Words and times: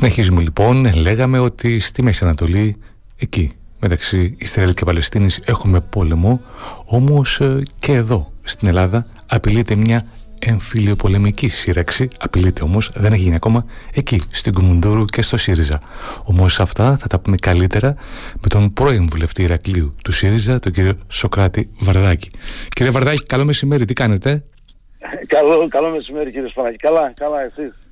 Συνεχίζουμε 0.00 0.42
λοιπόν, 0.42 0.94
λέγαμε 0.94 1.38
ότι 1.38 1.80
στη 1.80 2.02
Μέση 2.02 2.24
Ανατολή, 2.24 2.76
εκεί 3.18 3.52
μεταξύ 3.80 4.36
Ισραήλ 4.38 4.74
και 4.74 4.84
Παλαιστίνης 4.84 5.40
έχουμε 5.44 5.80
πόλεμο, 5.80 6.40
όμως 6.84 7.40
ε, 7.40 7.58
και 7.78 7.92
εδώ 7.92 8.32
στην 8.42 8.68
Ελλάδα 8.68 9.06
απειλείται 9.26 9.74
μια 9.74 10.02
εμφυλιοπολεμική 10.38 11.48
σύραξη, 11.48 12.08
απειλείται 12.18 12.62
όμως, 12.62 12.90
δεν 12.94 13.12
έχει 13.12 13.22
γίνει 13.22 13.34
ακόμα, 13.34 13.64
εκεί, 13.94 14.16
στην 14.30 14.52
Κουμουνδούρου 14.52 15.04
και 15.04 15.22
στο 15.22 15.36
ΣΥΡΙΖΑ. 15.36 15.80
Όμως 16.24 16.60
αυτά 16.60 16.96
θα 16.96 17.06
τα 17.06 17.18
πούμε 17.18 17.36
καλύτερα 17.36 17.94
με 18.32 18.48
τον 18.48 18.72
πρώην 18.72 19.06
βουλευτή 19.10 19.42
Ηρακλείου 19.42 19.94
του 20.04 20.12
ΣΥΡΙΖΑ, 20.12 20.58
τον 20.58 20.72
κύριο 20.72 20.94
Σοκράτη 21.08 21.70
Βαρδάκη. 21.78 22.30
Κύριε 22.68 22.92
Βαρδάκη, 22.92 23.26
καλό 23.26 23.44
μεσημέρι, 23.44 23.84
τι 23.84 23.92
κάνετε; 23.92 24.44
Καλό, 25.26 25.68
καλό 25.68 25.90
μεσημέρι 25.90 26.32
κύριε 26.32 26.48
Σπανάκη. 26.48 26.76
Καλά, 26.76 27.12
καλά 27.16 27.40
εσείς; 27.42 27.87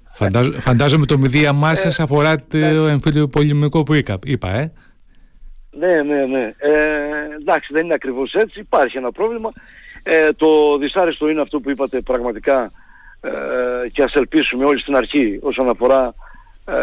Φαντάζομαι 0.58 1.06
το 1.06 1.18
μηδίαμά 1.18 1.74
σα 1.74 2.02
αφορά 2.02 2.44
το 2.48 2.86
εμφύλιο 2.86 3.28
πολεμικό 3.28 3.82
που 3.82 3.94
είπα, 4.24 4.50
ε. 4.50 4.72
Ναι, 5.78 6.02
ναι, 6.02 6.24
ναι. 6.24 6.52
Ε, 6.58 6.72
εντάξει, 7.40 7.72
δεν 7.72 7.84
είναι 7.84 7.94
ακριβώς 7.94 8.34
έτσι. 8.34 8.60
Υπάρχει 8.60 8.96
ένα 8.96 9.12
πρόβλημα. 9.12 9.52
Ε, 10.02 10.32
το 10.32 10.78
δυσάρεστο 10.78 11.28
είναι 11.28 11.40
αυτό 11.40 11.60
που 11.60 11.70
είπατε 11.70 12.00
πραγματικά 12.00 12.70
ε, 13.20 13.88
και 13.88 14.02
ας 14.02 14.14
ελπίσουμε 14.14 14.64
όλοι 14.64 14.78
στην 14.78 14.96
αρχή 14.96 15.38
όσον 15.42 15.68
αφορά 15.68 16.14
ε, 16.64 16.74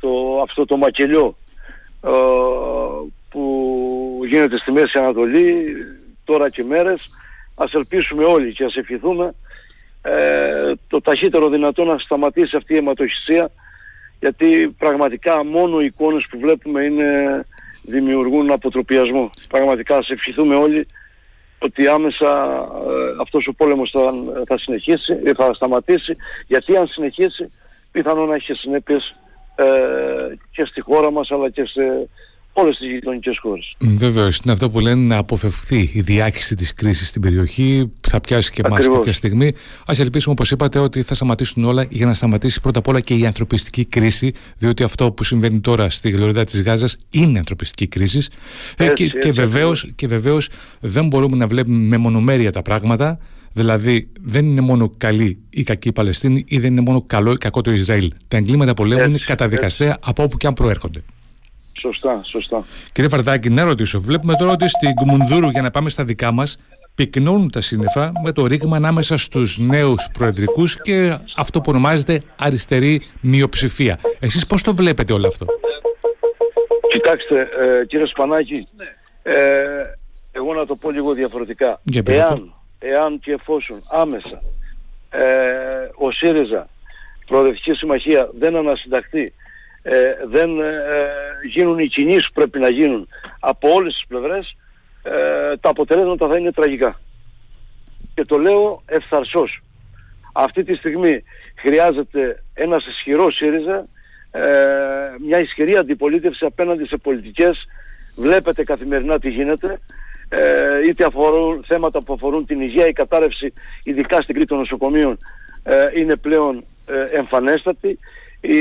το, 0.00 0.40
αυτό 0.42 0.64
το 0.64 0.76
μακελιό 0.76 1.36
ε, 2.04 2.10
που 3.30 4.20
γίνεται 4.26 4.56
στη 4.56 4.72
Μέση 4.72 4.98
Ανατολή 4.98 5.64
τώρα 6.24 6.50
και 6.50 6.64
μέρες. 6.64 7.02
Ας 7.54 7.72
ελπίσουμε 7.72 8.24
όλοι 8.24 8.52
και 8.52 8.64
ας 8.64 8.76
ευχηθούμε 8.76 9.34
ε, 10.06 10.72
το 10.88 11.00
ταχύτερο 11.00 11.48
δυνατό 11.48 11.84
να 11.84 11.98
σταματήσει 11.98 12.56
αυτή 12.56 12.74
η 12.74 12.76
αιματοχυσία 12.76 13.50
γιατί 14.20 14.74
πραγματικά 14.78 15.44
μόνο 15.44 15.80
οι 15.80 15.84
εικόνες 15.84 16.26
που 16.30 16.38
βλέπουμε 16.38 16.82
είναι, 16.82 17.40
δημιουργούν 17.82 18.50
αποτροπιασμό. 18.50 19.30
Πραγματικά 19.48 19.96
ας 19.96 20.10
ευχηθούμε 20.10 20.56
όλοι 20.56 20.86
ότι 21.58 21.86
άμεσα 21.86 22.26
ε, 22.88 23.16
αυτός 23.20 23.46
ο 23.46 23.52
πόλεμος 23.52 23.90
θα, 23.90 24.12
θα 24.46 24.58
συνεχίσει, 24.58 25.14
θα 25.36 25.54
σταματήσει 25.54 26.16
γιατί 26.46 26.76
αν 26.76 26.86
συνεχίσει 26.86 27.52
πιθανόν 27.92 28.28
να 28.28 28.34
έχει 28.34 28.54
συνέπειες 28.54 29.16
ε, 29.54 29.64
και 30.50 30.64
στη 30.64 30.80
χώρα 30.80 31.10
μας 31.10 31.30
αλλά 31.30 31.50
και 31.50 31.66
σε 31.66 32.08
όλες 32.56 32.76
τις 32.76 32.90
γειτονικές 32.90 33.38
χώρες. 33.38 33.74
Βεβαίως. 33.78 34.36
Είναι 34.36 34.52
αυτό 34.52 34.70
που 34.70 34.80
λένε 34.80 35.06
να 35.06 35.16
αποφευχθεί 35.16 35.90
η 35.92 36.00
διάχυση 36.00 36.54
της 36.54 36.74
κρίσης 36.74 37.08
στην 37.08 37.22
περιοχή. 37.22 37.90
Θα 38.00 38.20
πιάσει 38.20 38.50
και 38.50 38.62
εμάς 38.66 38.88
κάποια 38.88 39.12
στιγμή. 39.12 39.46
Α 39.86 39.94
ελπίσουμε, 39.98 40.32
όπως 40.32 40.50
είπατε, 40.50 40.78
ότι 40.78 41.02
θα 41.02 41.14
σταματήσουν 41.14 41.64
όλα 41.64 41.86
για 41.88 42.06
να 42.06 42.14
σταματήσει 42.14 42.60
πρώτα 42.60 42.78
απ' 42.78 42.88
όλα 42.88 43.00
και 43.00 43.14
η 43.14 43.26
ανθρωπιστική 43.26 43.84
κρίση. 43.84 44.32
Διότι 44.56 44.82
αυτό 44.82 45.12
που 45.12 45.24
συμβαίνει 45.24 45.60
τώρα 45.60 45.90
στη 45.90 46.10
γλωρίδα 46.10 46.44
της 46.44 46.62
Γάζας 46.62 46.96
είναι 47.10 47.38
ανθρωπιστική 47.38 47.86
κρίση. 47.86 48.26
Ε, 48.76 48.88
και, 48.88 49.08
και 49.96 50.06
βεβαίως 50.06 50.48
δεν 50.80 51.06
μπορούμε 51.06 51.36
να 51.36 51.46
βλέπουμε 51.46 51.76
με 51.76 51.96
μονομέρεια 51.96 52.52
τα 52.52 52.62
πράγματα. 52.62 53.18
Δηλαδή, 53.52 54.08
δεν 54.20 54.44
είναι 54.44 54.60
μόνο 54.60 54.92
καλή 54.96 55.38
ή 55.50 55.62
κακή 55.62 55.88
η 55.88 55.92
Παλαιστίνη 55.92 56.44
ή 56.48 56.58
δεν 56.58 56.72
είναι 56.72 56.80
μόνο 56.80 57.02
καλό 57.06 57.32
ή 57.32 57.36
κακό 57.36 57.60
το 57.60 57.70
Ισραήλ. 57.70 58.12
Τα 58.28 58.36
εγκλήματα 58.36 58.74
πολέμου 58.74 59.04
είναι 59.04 59.18
καταδικαστέα 59.24 59.98
από 60.00 60.22
όπου 60.22 60.36
και 60.36 60.46
αν 60.46 60.54
προέρχονται. 60.54 61.02
Σωστά, 61.80 62.20
σωστά. 62.24 62.64
Κύριε 62.92 63.10
Βαρδάκη, 63.10 63.50
να 63.50 63.64
ρωτήσω. 63.64 64.00
Βλέπουμε 64.00 64.34
τώρα 64.34 64.52
ότι 64.52 64.68
στην 64.68 64.94
Κουμουνδούρου, 64.94 65.48
για 65.48 65.62
να 65.62 65.70
πάμε 65.70 65.88
στα 65.88 66.04
δικά 66.04 66.32
μας, 66.32 66.56
πυκνώνουν 66.94 67.50
τα 67.50 67.60
σύννεφα 67.60 68.12
με 68.24 68.32
το 68.32 68.46
ρήγμα 68.46 68.76
ανάμεσα 68.76 69.16
στους 69.16 69.58
νέους 69.58 70.08
προεδρικούς 70.18 70.80
και 70.80 71.18
αυτό 71.36 71.60
που 71.60 71.66
ονομάζεται 71.68 72.22
αριστερή 72.38 73.02
μειοψηφία. 73.20 73.98
Εσείς 74.20 74.46
πώς 74.46 74.62
το 74.62 74.74
βλέπετε 74.74 75.12
όλο 75.12 75.26
αυτό; 75.26 75.46
Κοιτάξτε, 76.88 77.40
ε, 77.40 77.84
κύριε 77.86 78.06
Σπανάκη, 78.06 78.68
ε, 79.22 79.34
εγώ 80.32 80.54
να 80.54 80.66
το 80.66 80.76
πω 80.76 80.90
λίγο 80.90 81.12
διαφορετικά. 81.12 81.74
εάν, 82.04 82.54
εάν 82.78 83.18
και 83.20 83.32
εφόσον 83.32 83.80
άμεσα 83.90 84.42
ε, 85.10 85.24
ο 85.94 86.10
ΣΥΡΙΖΑ 86.10 86.68
Προοδευτική 87.26 87.72
Συμμαχία 87.72 88.30
δεν 88.38 88.56
ανασυνταχθεί 88.56 89.32
ε, 89.86 90.14
δεν 90.28 90.60
ε, 90.60 90.74
γίνουν 91.52 91.78
οι 91.78 91.86
κινήσεις 91.86 92.26
που 92.26 92.32
πρέπει 92.32 92.58
να 92.58 92.68
γίνουν 92.68 93.08
από 93.40 93.72
όλες 93.72 93.92
τις 93.92 94.06
πλευρές, 94.08 94.56
ε, 95.02 95.56
τα 95.56 95.68
αποτελέσματα 95.68 96.28
θα 96.28 96.36
είναι 96.36 96.52
τραγικά. 96.52 97.00
Και 98.14 98.24
το 98.24 98.38
λέω 98.38 98.80
ευθαρσός. 98.86 99.62
Αυτή 100.32 100.64
τη 100.64 100.74
στιγμή 100.74 101.22
χρειάζεται 101.56 102.42
ένας 102.54 102.86
ισχυρός 102.86 103.36
ΣΥΡΙΖΑ, 103.36 103.86
ε, 104.30 104.42
μια 105.20 105.40
ισχυρή 105.40 105.76
αντιπολίτευση 105.76 106.44
απέναντι 106.44 106.86
σε 106.86 106.96
πολιτικές. 106.96 107.66
Βλέπετε 108.16 108.64
καθημερινά 108.64 109.18
τι 109.18 109.28
γίνεται, 109.28 109.80
ε, 110.28 110.86
είτε 110.88 111.04
αφορούν 111.04 111.64
θέματα 111.66 111.98
που 111.98 112.12
αφορούν 112.12 112.46
την 112.46 112.60
υγεία, 112.60 112.86
η 112.86 112.92
κατάρρευση 112.92 113.52
ειδικά 113.82 114.20
στην 114.20 114.34
Κρήτη 114.34 114.48
των 114.48 114.58
νοσοκομείων 114.58 115.18
ε, 115.62 115.84
είναι 115.94 116.16
πλέον 116.16 116.64
εμφανέστατη 117.12 117.98
οι, 118.44 118.56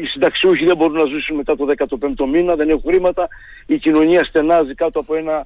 οι 0.00 0.06
συνταξιούχοι 0.06 0.64
δεν 0.64 0.76
μπορούν 0.76 0.96
να 0.96 1.04
ζήσουν 1.04 1.36
μετά 1.36 1.56
το 1.56 1.66
15ο 1.76 2.28
μήνα, 2.30 2.54
δεν 2.54 2.68
έχουν 2.68 2.82
χρήματα, 2.86 3.28
η 3.66 3.78
κοινωνία 3.78 4.24
στενάζει 4.24 4.74
κάτω 4.74 4.98
από 4.98 5.14
ένα 5.14 5.44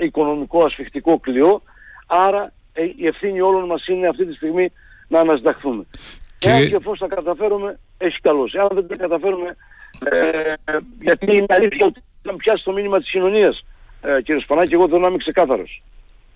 οικονομικό 0.00 0.64
ασφιχτικό 0.64 1.18
κλειό, 1.18 1.62
άρα 2.06 2.52
ε, 2.72 2.82
η 2.82 3.06
ευθύνη 3.06 3.40
όλων 3.40 3.66
μας 3.66 3.86
είναι 3.86 4.08
αυτή 4.08 4.26
τη 4.26 4.34
στιγμή 4.34 4.72
να 5.08 5.20
ανασυνταχθούμε. 5.20 5.84
Και... 6.38 6.48
Εάν 6.48 6.68
και 6.68 6.74
εφόσον 6.74 7.08
τα 7.08 7.14
καταφέρουμε, 7.14 7.78
έχει 7.98 8.20
καλώς. 8.20 8.54
Εάν 8.54 8.68
δεν 8.72 8.86
τα 8.86 8.96
καταφέρουμε, 8.96 9.56
ε, 10.04 10.54
γιατί 11.00 11.36
είναι 11.36 11.46
αλήθεια 11.48 11.86
ότι 11.86 12.02
θα 12.22 12.36
πιάσει 12.36 12.64
το 12.64 12.72
μήνυμα 12.72 12.98
της 12.98 13.10
κοινωνίας, 13.10 13.64
ε, 14.00 14.22
κύριε 14.22 14.40
Σπανάκη, 14.40 14.74
εγώ 14.74 14.88
θέλω 14.88 15.00
να 15.00 15.08
είμαι 15.08 15.16
ξεκάθαρος. 15.16 15.82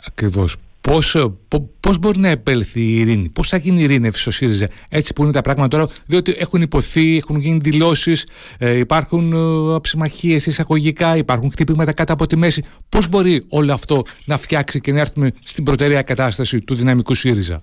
Ακριβώς. 0.06 0.56
Πώς, 0.80 1.14
ε, 1.14 1.32
πώς 1.80 1.98
μπορεί 1.98 2.18
να 2.18 2.28
επέλθει 2.28 2.80
η 2.80 2.98
ειρήνη, 2.98 3.28
πώς 3.28 3.48
θα 3.48 3.56
γίνει 3.56 3.80
η 3.80 3.82
ειρήνευση 3.82 4.22
στο 4.22 4.30
ΣΥΡΙΖΑ 4.30 4.68
έτσι 4.88 5.12
που 5.12 5.22
είναι 5.22 5.32
τα 5.32 5.40
πράγματα 5.40 5.68
τώρα, 5.68 5.90
διότι 6.06 6.34
έχουν 6.38 6.62
υποθεί, 6.62 7.16
έχουν 7.16 7.36
γίνει 7.36 7.58
δηλώσεις, 7.62 8.26
ε, 8.58 8.78
υπάρχουν 8.78 9.32
ε, 9.32 9.74
αψημαχίες 9.74 10.46
εισαγωγικά, 10.46 11.16
υπάρχουν 11.16 11.50
χτυπήματα 11.50 11.92
κάτω 11.92 12.12
από 12.12 12.26
τη 12.26 12.36
μέση. 12.36 12.64
Πώς 12.88 13.08
μπορεί 13.08 13.44
όλο 13.48 13.72
αυτό 13.72 14.02
να 14.24 14.36
φτιάξει 14.36 14.80
και 14.80 14.92
να 14.92 15.00
έρθουμε 15.00 15.32
στην 15.42 15.64
προτεραία 15.64 16.02
κατάσταση 16.02 16.60
του 16.60 16.74
δυναμικού 16.74 17.14
ΣΥΡΙΖΑ; 17.14 17.60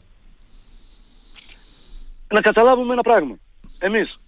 Να 2.33 2.41
καταλάβουμε 2.41 2.93
ένα 2.93 3.01
πράγμα. 3.01 3.35
Εμείς, 3.79 4.19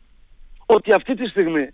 ότι 0.66 0.94
αυτή 0.94 1.16
τη 1.16 1.28
στιγμή 1.28 1.68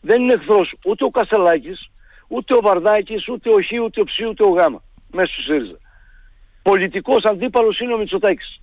δεν 0.00 0.22
είναι 0.22 0.32
εχθρός 0.32 0.74
ούτε 0.84 1.04
ο 1.04 1.10
Κασελάκης, 1.10 1.90
ούτε 2.28 2.54
ο 2.54 2.60
Βαρδάκης, 2.60 3.28
ούτε 3.28 3.48
ο 3.48 3.56
Χ, 3.62 3.84
ούτε 3.84 4.00
ο 4.00 4.04
Ψ, 4.04 4.18
ούτε 4.30 4.44
ο 4.44 4.48
Γ 4.48 4.58
μέσα 5.12 5.32
στο 5.32 5.42
ΣΥΡΙΖΑ 5.42 5.80
πολιτικός 6.62 7.24
αντίπαλος 7.24 7.80
είναι 7.80 7.94
ο 7.94 7.98
Μητσοτάκης. 7.98 8.60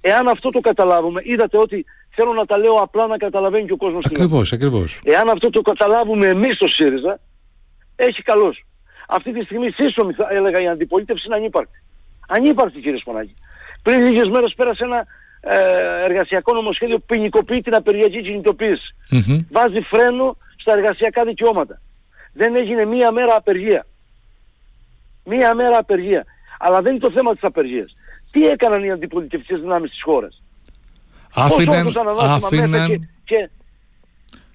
Εάν 0.00 0.28
αυτό 0.28 0.50
το 0.50 0.60
καταλάβουμε, 0.60 1.20
είδατε 1.24 1.58
ότι 1.58 1.84
θέλω 2.10 2.32
να 2.32 2.44
τα 2.44 2.58
λέω 2.58 2.74
απλά 2.74 3.06
να 3.06 3.16
καταλαβαίνει 3.16 3.66
και 3.66 3.72
ο 3.72 3.76
κόσμος 3.76 4.04
Ακριβώς, 4.04 4.52
ακριβώς. 4.52 5.00
Εάν 5.04 5.28
αυτό 5.28 5.50
το 5.50 5.60
καταλάβουμε 5.60 6.26
εμείς 6.26 6.54
στο 6.56 6.68
ΣΥΡΙΖΑ, 6.68 7.20
έχει 7.96 8.22
καλώς. 8.22 8.64
Αυτή 9.08 9.32
τη 9.32 9.44
στιγμή 9.44 9.70
σύσσωμη 9.70 10.12
θα 10.12 10.26
έλεγα 10.30 10.60
η 10.60 10.68
αντιπολίτευση 10.68 11.26
είναι 11.26 11.34
ανύπαρκτη. 11.34 11.82
Ανύπαρκτη 12.28 12.80
κύριε 12.80 12.98
Σπανάκη. 12.98 13.34
Πριν 13.82 14.00
λίγες 14.00 14.28
μέρες 14.28 14.54
πέρασε 14.54 14.84
ένα 14.84 15.06
ε, 15.40 16.04
εργασιακό 16.04 16.54
νομοσχέδιο 16.54 16.98
που 16.98 17.04
ποινικοποιεί 17.06 17.60
την 17.60 17.74
απεργιακή 17.74 18.22
κινητοποίηση. 18.22 18.94
Mm-hmm. 19.10 19.44
Βάζει 19.50 19.80
φρένο 19.80 20.36
στα 20.56 20.72
εργασιακά 20.72 21.24
δικαιώματα. 21.24 21.80
Δεν 22.32 22.56
έγινε 22.56 22.84
μία 22.84 23.12
μέρα 23.12 23.34
απεργία. 23.36 23.86
Μία 25.24 25.54
μέρα 25.54 25.78
απεργία. 25.78 26.24
Αλλά 26.58 26.82
δεν 26.82 26.90
είναι 26.90 27.00
το 27.00 27.10
θέμα 27.10 27.32
της 27.32 27.42
απεργίας. 27.42 27.96
Τι 28.30 28.48
έκαναν 28.48 28.84
οι 28.84 28.90
αντιπολιτευτικές 28.90 29.60
δυνάμεις 29.60 29.90
της 29.90 30.02
χώρας; 30.02 30.42
Άφηναν, 31.34 31.92
άφηναν, 32.18 33.08
και, 33.24 33.50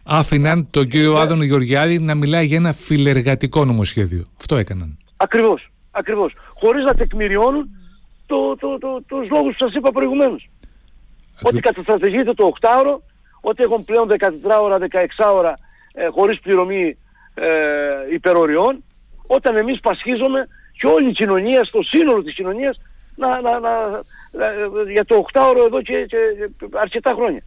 άφηναν 0.03 0.67
τον 0.69 0.87
κύριο 0.87 1.17
ε, 1.17 1.21
Άδωνο 1.21 1.43
Γεωργιάδη 1.43 1.99
να 1.99 2.15
μιλάει 2.15 2.45
για 2.45 2.57
ένα 2.57 2.73
φιλεργατικό 2.73 3.65
νομοσχέδιο. 3.65 4.25
Αυτό 4.39 4.57
έκαναν. 4.57 4.97
Ακριβώς. 5.17 5.71
Ακριβώς. 5.91 6.33
Χωρίς 6.53 6.83
να 6.83 6.93
τεκμηριώνουν 6.93 7.69
το, 8.25 8.55
το, 8.55 8.77
το, 8.77 9.03
το, 9.07 9.19
τους 9.19 9.29
λόγους 9.29 9.55
που 9.57 9.65
σας 9.65 9.73
είπα 9.73 9.91
προηγουμένως. 9.91 10.49
Ότι 11.41 11.59
καταστρατηγείται 11.59 12.33
το 12.33 12.53
8ωρο, 12.61 12.97
ότι 13.41 13.63
έχουν 13.63 13.85
πλέον 13.85 14.07
14 14.09 14.61
ώρα, 14.61 14.77
16 14.77 15.31
ώρα 15.33 15.57
ε, 15.93 16.07
χωρίς 16.07 16.39
πληρωμή 16.39 16.97
ε, 17.33 18.13
υπεροριών, 18.13 18.83
όταν 19.27 19.55
εμείς 19.57 19.79
πασχίζουμε 19.79 20.47
και 20.83 20.89
όλη 20.89 21.09
η 21.09 21.13
κοινωνία, 21.13 21.63
στο 21.63 21.81
σύνολο 21.81 22.23
της 22.23 22.33
κοινωνίας, 22.33 22.81
να, 23.15 23.41
να, 23.41 23.59
να, 23.59 23.71
για 24.91 25.05
το 25.05 25.25
8ωρο 25.33 25.65
εδώ 25.65 25.81
και, 25.81 26.05
και 26.05 26.17
αρκετά 26.73 27.13
χρόνια. 27.13 27.43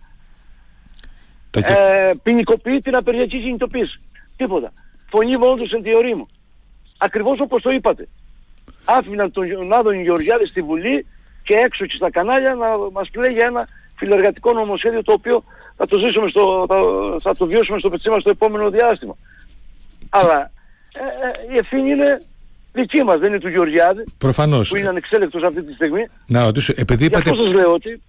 Ε, 1.50 2.12
ποινικοποιεί 2.22 2.80
την 2.80 2.96
απεργιακή 2.96 3.40
κινητοποίηση. 3.42 4.00
Τίποτα. 4.36 4.72
Φωνή 5.10 5.36
μόνο 5.36 5.54
του 5.54 5.68
εν 5.76 5.82
μου. 6.16 6.28
Ακριβώς 6.98 7.40
όπως 7.40 7.62
το 7.62 7.70
είπατε. 7.70 8.08
Άφηναν 8.84 9.30
τον 9.30 9.72
Άδων 9.72 10.00
Γεωργιάδης 10.00 10.48
στη 10.48 10.62
Βουλή 10.62 11.06
και 11.42 11.54
έξω 11.54 11.86
και 11.86 11.96
στα 11.96 12.10
κανάλια 12.10 12.54
να 12.54 12.68
μας 12.92 13.08
λέει 13.14 13.32
για 13.32 13.46
ένα 13.46 13.68
φιλεργατικό 13.96 14.52
νομοσχέδιο 14.52 15.02
το 15.02 15.12
οποίο 15.12 15.44
θα 15.76 15.86
το 15.86 15.98
ζήσουμε 15.98 16.28
στο, 16.28 16.64
θα, 16.68 16.80
θα 17.20 17.36
το 17.36 17.46
βιώσουμε 17.46 17.78
στο 17.78 17.90
πετσί 17.90 18.08
μας 18.08 18.20
στο 18.20 18.30
επόμενο 18.30 18.70
διάστημα. 18.70 19.16
Αλλά 20.08 20.50
ε, 20.92 21.28
ε, 21.28 21.54
η 21.54 21.56
ευθύνη 21.56 21.90
είναι 21.90 22.20
δική 22.76 23.02
μας, 23.04 23.18
δεν 23.18 23.28
είναι 23.28 23.38
του 23.38 23.48
Γεωργιάδη. 23.48 24.04
Προφανώς. 24.18 24.68
Που 24.68 24.76
είναι 24.76 24.88
ανεξέλεκτος 24.88 25.42
αυτή 25.42 25.64
τη 25.64 25.72
στιγμή. 25.72 26.02
Να 26.26 26.44
ρωτήσω, 26.44 26.72
επειδή 26.76 27.04
είπατε... 27.04 27.30
Γι' 27.30 27.36
αυτό 27.36 27.44
σας 27.44 27.54
λέω 27.54 27.72
ότι... 27.72 28.02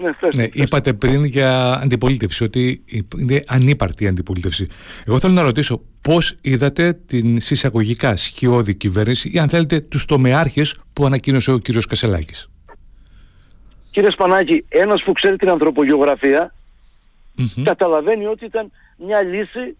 Ναι, 0.00 0.10
ναι, 0.34 0.48
είπατε 0.52 0.92
πριν 0.92 1.24
για 1.24 1.72
αντιπολίτευση, 1.82 2.44
ότι 2.44 2.84
είναι 3.18 3.42
ανύπαρτη 3.46 4.04
η 4.04 4.06
αντιπολίτευση. 4.06 4.66
Εγώ 5.06 5.18
θέλω 5.18 5.32
να 5.32 5.42
ρωτήσω 5.42 5.82
πώς 6.00 6.36
είδατε 6.40 6.92
την 6.92 7.40
συσσαγωγικά 7.40 8.16
σκιώδη 8.16 8.74
κυβέρνηση 8.74 9.30
ή 9.32 9.38
αν 9.38 9.48
θέλετε 9.48 9.80
τους 9.80 10.04
τομεάρχες 10.04 10.76
που 10.92 11.04
ανακοίνωσε 11.06 11.52
ο 11.52 11.58
κύριος 11.58 11.86
Κασελάκης; 11.86 12.50
Κύριε 13.90 14.10
Σπανάκη, 14.10 14.64
ένας 14.68 15.02
που 15.02 15.12
ξέρει 15.12 15.36
την 15.36 15.48
ανθρωπογεωγραφία 15.48 16.54
καταλαβαίνει 17.62 18.26
ότι 18.26 18.44
ήταν 18.44 18.70
μια 18.96 19.22
λύση 19.22 19.76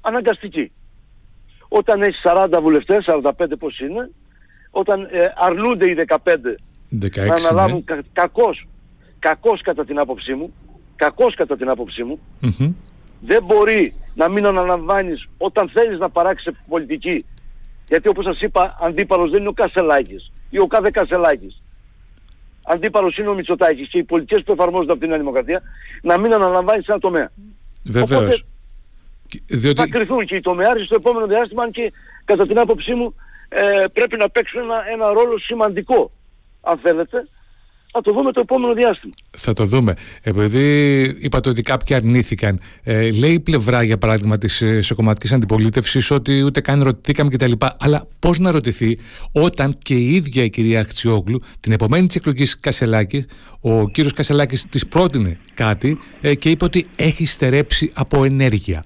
αναγκαστική. 0.00 0.72
Όταν 1.74 2.02
έχει 2.02 2.20
40 2.22 2.58
βουλευτές, 2.60 3.04
45 3.06 3.30
πώς 3.58 3.80
είναι, 3.80 4.10
όταν 4.70 5.08
ε, 5.10 5.32
αρνούνται 5.36 5.86
οι 5.90 5.96
15 6.08 6.16
16, 7.00 7.26
να 7.26 7.34
αναλάβουν 7.34 7.84
ναι. 7.90 7.96
κακώς, 8.12 8.66
κακώς 9.18 9.62
κατά 9.62 9.84
την 9.84 9.98
άποψή 9.98 10.34
μου, 10.34 10.54
κακώς 10.96 11.34
κατά 11.34 11.56
την 11.56 11.68
άποψή 11.68 12.02
μου, 12.02 12.18
δεν 13.20 13.44
μπορεί 13.44 13.94
να 14.14 14.28
μην 14.28 14.46
αναλαμβάνεις 14.46 15.28
όταν 15.38 15.68
θέλεις 15.68 15.98
να 15.98 16.10
παράξεις 16.10 16.52
πολιτική. 16.68 17.24
Γιατί 17.88 18.08
όπως 18.08 18.24
σας 18.24 18.40
είπα, 18.40 18.78
αντίπαλος 18.80 19.30
δεν 19.30 19.40
είναι 19.40 19.48
ο 19.48 19.52
Κασελάκης 19.52 20.32
ή 20.50 20.58
ο 20.58 20.66
κάθε 20.66 20.90
Κασελάκης. 20.92 21.62
Αντίπαλος 22.64 23.16
είναι 23.16 23.28
ο 23.28 23.34
Μητσοτάκης 23.34 23.88
και 23.88 23.98
οι 23.98 24.04
πολιτικές 24.04 24.42
που 24.42 24.52
εφαρμόζονται 24.52 24.92
από 24.92 25.00
την 25.00 25.16
Δημοκρατία 25.16 25.62
να 26.02 26.18
μην 26.18 26.34
αναλαμβάνεις 26.34 26.86
ένα 26.86 26.98
τομέα. 26.98 27.30
Βεβαίως. 27.84 28.44
Διότι... 29.46 29.80
Θα 29.80 29.86
κρυθούν 29.86 30.26
και 30.26 30.36
οι 30.36 30.40
τομεάρχες 30.40 30.84
στο 30.84 30.94
επόμενο 30.94 31.26
διάστημα, 31.26 31.62
αν 31.62 31.70
και 31.70 31.92
κατά 32.24 32.46
την 32.46 32.58
άποψή 32.58 32.94
μου 32.94 33.14
ε, 33.48 33.84
πρέπει 33.92 34.16
να 34.16 34.28
παίξουν 34.28 34.60
ένα, 34.60 34.76
ένα 34.92 35.12
ρόλο 35.12 35.38
σημαντικό, 35.38 36.10
αν 36.60 36.78
θέλετε, 36.78 37.28
θα 37.94 38.00
το 38.00 38.12
δούμε 38.12 38.32
το 38.32 38.40
επόμενο 38.40 38.74
διάστημα. 38.74 39.12
Θα 39.30 39.52
το 39.52 39.64
δούμε. 39.64 39.94
Επειδή 40.22 41.02
είπατε 41.18 41.48
ότι 41.48 41.62
κάποιοι 41.62 41.96
αρνήθηκαν, 41.96 42.60
ε, 42.82 43.10
λέει 43.10 43.32
η 43.32 43.40
πλευρά 43.40 43.82
για 43.82 43.98
παράδειγμα 43.98 44.38
της 44.38 44.62
εσωκομματική 44.62 45.34
αντιπολίτευσης 45.34 46.10
ότι 46.10 46.42
ούτε 46.42 46.60
καν 46.60 46.82
ρωτηθήκαμε 46.82 47.30
κτλ. 47.30 47.52
Αλλά 47.80 48.06
πώς 48.18 48.38
να 48.38 48.50
ρωτηθεί 48.50 48.98
όταν 49.32 49.78
και 49.82 49.94
η 49.94 50.14
ίδια 50.14 50.44
η 50.44 50.50
κυρία 50.50 50.80
Αχτσιόγλου 50.80 51.40
την 51.60 51.72
επομένη 51.72 52.06
της 52.06 52.16
εκλογής 52.16 52.60
Κασελάκη, 52.60 53.26
ο 53.60 53.88
κύριος 53.88 54.12
Κασελάκης 54.12 54.66
της 54.68 54.86
πρότεινε 54.86 55.38
κάτι 55.54 55.98
ε, 56.20 56.34
και 56.34 56.50
είπε 56.50 56.64
ότι 56.64 56.86
έχει 56.96 57.26
στερέψει 57.26 57.90
από 57.94 58.24
ενέργεια. 58.24 58.84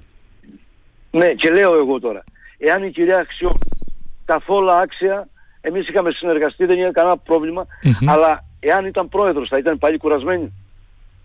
Ναι, 1.17 1.29
και 1.35 1.51
λέω 1.51 1.75
εγώ 1.75 2.01
τώρα, 2.01 2.25
εάν 2.59 2.83
η 2.83 2.91
κυρία 2.91 3.19
Αχτσιόγλου 3.19 3.59
καθόλου 4.25 4.73
άξια, 4.73 5.29
εμείς 5.61 5.89
είχαμε 5.89 6.11
συνεργαστεί, 6.11 6.65
δεν 6.65 6.79
είχε 6.79 6.91
κανένα 6.91 7.67
αλλά 8.07 8.45
εάν 8.61 8.87
ήταν 8.87 9.09
πρόεδρος 9.09 9.49
θα 9.49 9.59
ήταν 9.59 9.79
πάλι 9.79 9.99
κουρασμένη. 9.99 10.53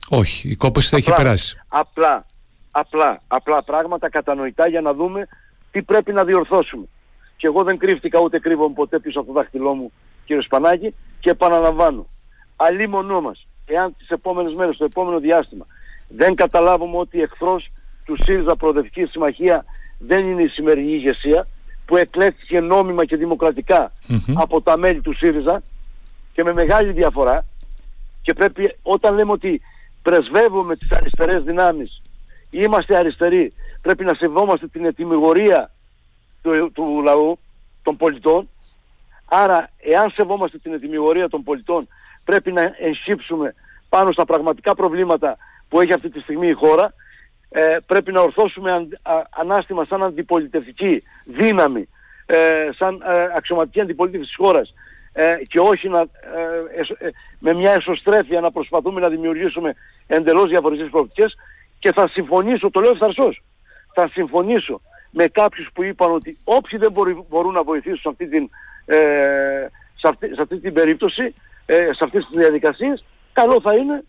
Όχι, 0.09 0.49
η 0.49 0.55
κόπωση 0.55 0.89
θα 0.89 0.97
είχε 0.97 1.13
περάσει. 1.15 1.57
Απλά, 1.67 2.25
απλά, 2.71 3.21
απλά 3.27 3.63
πράγματα 3.63 4.09
κατανοητά 4.09 4.67
για 4.67 4.81
να 4.81 4.93
δούμε 4.93 5.27
τι 5.71 5.81
πρέπει 5.81 6.13
να 6.13 6.23
διορθώσουμε. 6.23 6.85
Και 7.37 7.47
εγώ 7.47 7.63
δεν 7.63 7.77
κρύφτηκα 7.77 8.19
ούτε 8.19 8.39
κρύβομαι 8.39 8.73
ποτέ 8.73 8.99
πίσω 8.99 9.19
από 9.19 9.27
το 9.27 9.33
δάχτυλό 9.33 9.73
μου 9.73 9.91
κύριο 10.25 10.41
Σπανάκη 10.41 10.95
και 11.19 11.29
επαναλαμβάνω. 11.29 12.07
Αλλή 12.55 12.87
μονό 12.87 13.21
μας, 13.21 13.47
εάν 13.65 13.95
τις 13.97 14.09
επόμενες 14.09 14.53
μέρες, 14.53 14.77
το 14.77 14.83
επόμενο 14.83 15.19
διάστημα 15.19 15.65
δεν 16.07 16.35
καταλάβουμε 16.35 16.97
ότι 16.97 17.21
εχθρός 17.21 17.71
του 18.05 18.15
ΣΥΡΙΖΑ 18.23 18.55
Προοδευτική 18.55 19.05
Συμμαχία 19.05 19.65
δεν 20.07 20.31
είναι 20.31 20.41
η 20.41 20.47
σημερινή 20.47 20.91
ηγεσία 20.91 21.47
που 21.85 21.97
εκλέχθηκε 21.97 22.59
νόμιμα 22.59 23.05
και 23.05 23.15
δημοκρατικα 23.15 23.91
από 24.33 24.61
τα 24.61 24.77
μέλη 24.77 25.01
του 25.01 25.15
ΣΥΡΙΖΑ 25.15 25.63
και 26.33 26.43
με 26.43 26.53
μεγάλη 26.53 26.91
διαφορά. 26.91 27.45
Και 28.21 28.33
πρέπει 28.33 28.75
όταν 28.81 29.15
λέμε 29.15 29.31
ότι 29.31 29.61
πρεσβεύουμε 30.01 30.75
τις 30.75 30.91
αριστερές 30.91 31.43
δυνάμεις 31.43 32.01
είμαστε 32.51 32.97
αριστεροί 32.97 33.53
πρέπει 33.81 34.03
να 34.03 34.13
σεβόμαστε 34.13 34.67
την 34.67 34.85
ετοιμιγορία 34.85 35.71
του, 36.41 36.71
του 36.73 37.01
λαού 37.03 37.39
των 37.83 37.97
πολιτών. 37.97 38.49
Άρα 39.25 39.69
εάν 39.79 40.11
σεβόμαστε 40.11 40.57
την 40.57 40.73
ετοιμιγορία 40.73 41.29
των 41.29 41.43
πολιτών 41.43 41.87
πρέπει 42.23 42.51
να 42.51 42.61
ενσύψουμε 42.79 43.55
πάνω 43.89 44.11
στα 44.11 44.25
πραγματικά 44.25 44.75
προβλήματα 44.75 45.37
που 45.69 45.81
έχει 45.81 45.93
αυτή 45.93 46.09
τη 46.09 46.19
στιγμή 46.19 46.47
η 46.47 46.53
χώρα 46.53 46.93
ε, 47.53 47.77
πρέπει 47.85 48.11
να 48.11 48.21
ορθώσουμε 48.21 48.87
ανάστημα 49.29 49.85
σαν 49.85 50.03
αντιπολιτευτική 50.03 51.03
δύναμη 51.25 51.87
ε, 52.25 52.69
σαν 52.75 53.03
ε, 53.07 53.23
αξιωματική 53.35 53.81
αντιπολίτευση 53.81 54.27
της 54.27 54.35
χώρας. 54.35 54.73
Ε, 55.13 55.35
και 55.47 55.59
όχι 55.59 55.89
να, 55.89 55.99
ε, 55.99 57.05
ε, 57.05 57.09
με 57.39 57.53
μια 57.53 57.71
εσωστρέφεια 57.71 58.39
να 58.39 58.51
προσπαθούμε 58.51 59.01
να 59.01 59.09
δημιουργήσουμε 59.09 59.75
εντελώς 60.07 60.49
διαφορετικές 60.49 60.89
προοπτικές. 60.89 61.35
Και 61.79 61.91
θα 61.91 62.07
συμφωνήσω, 62.07 62.69
το 62.69 62.79
λέω 62.79 62.91
ευθαρσός, 62.91 63.43
θα 63.93 64.09
συμφωνήσω 64.13 64.81
με 65.09 65.27
κάποιους 65.27 65.69
που 65.73 65.83
είπαν 65.83 66.11
ότι 66.11 66.37
όποιοι 66.43 66.79
δεν 66.79 66.91
μπορούν 67.29 67.53
να 67.53 67.63
βοηθήσουν 67.63 67.97
σε 67.97 68.09
αυτή 68.09 68.27
την, 68.27 68.49
σε 69.95 70.07
αυτή, 70.07 70.27
σε 70.35 70.41
αυτή 70.41 70.59
την 70.59 70.73
περίπτωση, 70.73 71.33
σε 71.65 72.03
αυτές 72.03 72.25
τις 72.25 72.37
διαδικασίες, 72.37 73.03
καλό 73.33 73.61
θα 73.61 73.73
είναι, 73.73 74.03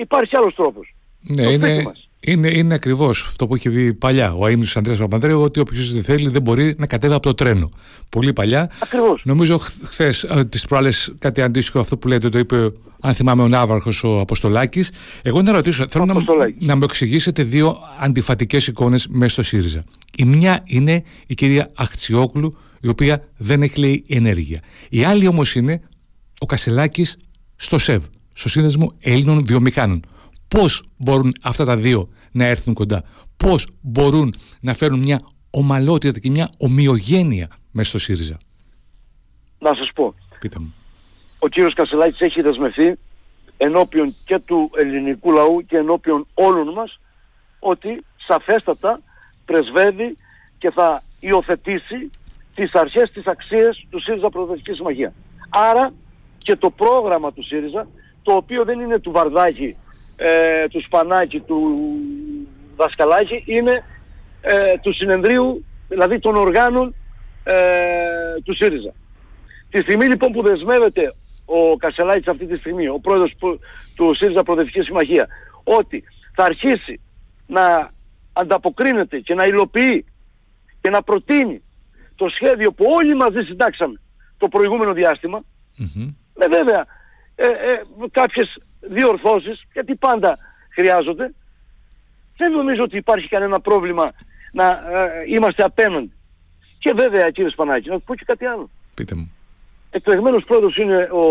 υπάρχει 0.00 0.36
άλλος 0.36 0.54
τρόπος. 0.54 0.94
Ναι, 1.20 1.42
είναι, 1.42 1.92
είναι, 2.20 2.48
είναι 2.48 2.74
ακριβώς 2.74 3.24
αυτό 3.24 3.46
που 3.46 3.56
είχε 3.56 3.70
πει 3.70 3.94
παλιά 3.94 4.34
ο 4.34 4.46
Αίμνη 4.46 4.66
Αντρέα 4.74 4.96
Παπανδρέου, 4.96 5.40
ότι 5.40 5.60
όποιος 5.60 5.92
δεν 5.92 6.04
θέλει 6.04 6.28
δεν 6.28 6.42
μπορεί 6.42 6.74
να 6.78 6.86
κατέβει 6.86 7.14
από 7.14 7.22
το 7.22 7.34
τρένο. 7.34 7.70
Πολύ 8.08 8.32
παλιά. 8.32 8.70
Ακριβώς. 8.78 9.22
Νομίζω 9.24 9.58
χθες, 9.58 10.26
τις 10.48 10.64
προάλλες, 10.64 11.14
κάτι 11.18 11.42
αντίστοιχο 11.42 11.78
αυτό 11.78 11.98
που 11.98 12.08
λέτε, 12.08 12.28
το 12.28 12.38
είπε, 12.38 12.72
αν 13.00 13.14
θυμάμαι, 13.14 13.42
ο 13.42 13.48
Ναύαρχος 13.48 14.04
ο 14.04 14.20
Αποστολάκης. 14.20 14.90
Εγώ 15.22 15.42
να 15.42 15.52
ρωτήσω, 15.52 15.84
θέλω 15.88 16.04
να, 16.04 16.14
να 16.58 16.76
μου 16.76 16.84
εξηγήσετε 16.84 17.42
δύο 17.42 17.78
αντιφατικές 18.00 18.66
εικόνες 18.66 19.06
μέσα 19.08 19.32
στο 19.32 19.42
ΣΥΡΙΖΑ. 19.42 19.84
Η 20.16 20.24
μια 20.24 20.62
είναι 20.66 21.02
η 21.26 21.34
κυρία 21.34 21.70
Αχτσιόκλου, 21.74 22.58
η 22.80 22.88
οποία 22.88 23.28
δεν 23.36 23.62
έχει 23.62 23.80
λέει 23.80 24.04
ενέργεια. 24.08 24.60
Η 24.90 25.04
άλλη 25.04 25.26
όμως 25.26 25.54
είναι 25.54 25.80
ο 26.38 26.46
Κασελάκης 26.46 27.16
στο 27.56 27.78
ΣΕΒ, 27.78 28.04
στο 28.32 28.48
Σύνδεσμο 28.48 28.92
Ελλήνων 29.00 29.44
Βιομηχάνων. 29.44 30.02
Πώς 30.50 30.82
μπορούν 30.96 31.32
αυτά 31.42 31.64
τα 31.64 31.76
δύο 31.76 32.08
να 32.32 32.44
έρθουν 32.44 32.74
κοντά; 32.74 33.02
Πώς 33.36 33.66
μπορούν 33.80 34.34
να 34.60 34.74
φέρουν 34.74 34.98
μια 34.98 35.20
ομαλότητα 35.50 36.18
και 36.18 36.30
μια 36.30 36.50
ομοιογένεια 36.58 37.48
μέσα 37.70 37.88
στο 37.88 37.98
ΣΥΡΙΖΑ; 37.98 38.36
Να 39.58 39.74
σας 39.74 39.88
πω. 39.94 40.14
Πείτε 40.40 40.58
μου. 40.58 40.74
Ο 41.38 41.48
κύριος 41.48 41.74
Κασελάκης 41.74 42.20
έχει 42.20 42.42
δεσμευθεί 42.42 42.96
ενώπιον 43.56 44.14
και 44.24 44.38
του 44.38 44.70
ελληνικού 44.76 45.32
λαού 45.32 45.64
και 45.66 45.76
ενώπιον 45.76 46.26
όλων 46.34 46.72
μας 46.72 47.00
ότι 47.58 48.04
σαφέστατα 48.26 49.00
πρεσβεύει 49.44 50.16
και 50.58 50.70
θα 50.70 51.02
υιοθετήσει 51.20 52.10
τις 52.54 52.72
αρχές, 52.72 53.10
τις 53.10 53.26
αξίες 53.26 53.86
του 53.90 54.00
ΣΥΡΙΖΑ 54.00 54.28
Προοδευτική 54.30 54.72
Συμμαχίας. 54.72 55.12
Άρα 55.48 55.92
και 56.38 56.56
το 56.56 56.70
πρόγραμμα 56.70 57.32
του 57.32 57.44
ΣΥΡΙΖΑ, 57.44 57.88
το 58.22 58.32
οποίο 58.32 58.64
δεν 58.64 58.80
είναι 58.80 58.98
του 58.98 59.10
Βαρδάκη 59.10 59.76
ε, 60.22 60.68
του 60.68 60.82
Σπανάκη, 60.82 61.40
του 61.40 61.78
Δασκαλάκη 62.76 63.42
είναι 63.46 63.84
ε, 64.40 64.78
του 64.82 64.92
συνεδρίου, 64.94 65.64
δηλαδή 65.88 66.18
των 66.18 66.36
οργάνων 66.36 66.94
ε, 67.44 67.54
του 68.44 68.54
ΣΥΡΙΖΑ. 68.54 68.92
Τη 69.70 69.80
στιγμή 69.80 70.06
λοιπόν 70.06 70.32
που 70.32 70.42
δεσμεύεται 70.42 71.14
ο 71.44 71.76
Κασελάκης 71.76 72.26
αυτή 72.26 72.46
τη 72.46 72.56
στιγμή, 72.56 72.88
ο 72.88 72.98
πρόεδρος 72.98 73.32
του 73.94 74.14
ΣΥΡΙΖΑ 74.14 74.42
Προοδευτικής 74.42 74.84
Συμμαχίας, 74.84 75.26
ότι 75.64 76.04
θα 76.34 76.44
αρχίσει 76.44 77.00
να 77.46 77.90
ανταποκρίνεται 78.32 79.18
και 79.18 79.34
να 79.34 79.44
υλοποιεί 79.44 80.04
και 80.80 80.90
να 80.90 81.02
προτείνει 81.02 81.62
το 82.14 82.28
σχέδιο 82.28 82.72
που 82.72 82.84
όλοι 82.88 83.14
μαζί 83.14 83.40
συντάξαμε 83.40 84.00
το 84.38 84.48
προηγούμενο 84.48 84.92
διάστημα, 84.92 85.40
mm-hmm. 85.40 86.14
βέβαια 86.50 86.86
ε, 87.34 87.44
ε, 87.44 87.82
κάποιες 88.10 88.58
διορθώσεις, 88.80 89.62
γιατί 89.72 89.94
πάντα 89.94 90.38
χρειάζονται, 90.70 91.34
δεν 92.36 92.52
νομίζω 92.52 92.82
ότι 92.82 92.96
υπάρχει 92.96 93.28
κανένα 93.28 93.60
πρόβλημα 93.60 94.12
να 94.52 94.68
ε, 94.68 95.24
είμαστε 95.26 95.62
απέναντι. 95.62 96.12
Και 96.78 96.92
βέβαια 96.96 97.30
κύριε 97.30 97.50
Σπανάκη, 97.50 97.88
να 97.88 97.98
πω 97.98 98.14
και 98.14 98.24
κάτι 98.26 98.44
άλλο. 98.46 98.70
Πείτε 98.94 99.14
μου. 99.14 99.32
Εκλεγμένος 99.90 100.44
πρόεδρος 100.44 100.76
είναι 100.76 101.08
ο 101.12 101.24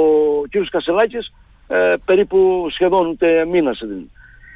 κύριος 0.49 0.69
Κασελάκης 0.69 1.33
ε, 1.67 1.93
περίπου 2.05 2.67
σχεδόν 2.71 3.07
ούτε 3.07 3.45
μήνας 3.45 3.81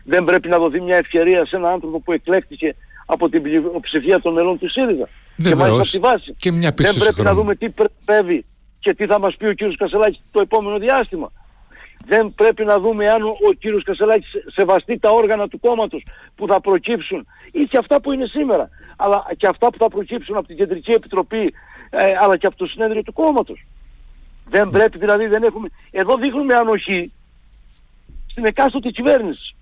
Δεν 0.03 0.23
πρέπει 0.23 0.47
να 0.47 0.57
δοθεί 0.57 0.81
μια 0.81 0.97
ευκαιρία 0.97 1.45
σε 1.45 1.55
έναν 1.55 1.71
άνθρωπο 1.71 1.99
που 1.99 2.11
εκλέχτηκε 2.11 2.75
από 3.05 3.29
την 3.29 3.43
ψηφία 3.81 4.19
των 4.19 4.33
μελών 4.33 4.59
του 4.59 4.69
ΣΥΡΙΖΑ. 4.69 5.09
Και 5.43 5.55
μάλιστα 5.55 5.81
από 5.81 5.89
τη 5.89 5.97
βάση. 5.97 6.33
Και 6.37 6.51
Δεν 6.51 6.73
πρέπει 6.99 7.21
να 7.21 7.33
δούμε 7.33 7.55
τι 7.55 7.69
πρέπει 8.05 8.45
και 8.79 8.93
τι 8.93 9.05
θα 9.05 9.19
μας 9.19 9.35
πει 9.35 9.45
ο 9.45 9.53
κύριος 9.53 9.77
Κασελάκης 9.77 10.21
το 10.31 10.41
επόμενο 10.41 10.79
διάστημα. 10.79 11.31
Δεν 12.05 12.33
πρέπει 12.33 12.65
να 12.65 12.79
δούμε 12.79 13.07
αν 13.11 13.23
ο, 13.23 13.37
ο 13.49 13.53
κύριος 13.53 13.83
Κασελάκης 13.83 14.31
σεβαστεί 14.55 14.99
τα 14.99 15.09
όργανα 15.09 15.47
του 15.47 15.59
κόμματος 15.59 16.05
που 16.35 16.47
θα 16.47 16.61
προκύψουν 16.61 17.27
ή 17.51 17.63
και 17.63 17.77
αυτά 17.77 18.01
που 18.01 18.11
είναι 18.11 18.25
σήμερα. 18.25 18.69
Αλλά 18.97 19.27
και 19.37 19.47
αυτά 19.47 19.69
που 19.69 19.77
θα 19.77 19.87
προκύψουν 19.87 20.37
από 20.37 20.47
την 20.47 20.57
Κεντρική 20.57 20.91
Επιτροπή 20.91 21.53
ε, 21.89 22.13
αλλά 22.19 22.37
και 22.37 22.47
από 22.47 22.55
το 22.55 22.65
συνέδριο 22.65 23.03
του 23.03 23.13
κόμματος. 23.13 23.65
Δεν 24.49 24.69
πρέπει 24.69 24.97
δηλαδή, 24.97 25.27
δεν 25.27 25.43
έχουμε... 25.43 25.69
Εδώ 25.91 26.17
δείχνουμε 26.17 26.53
ανοχή 26.53 27.13
στην 28.27 28.45
εκάστοτε 28.45 28.89
κυβέρνηση. 28.89 29.55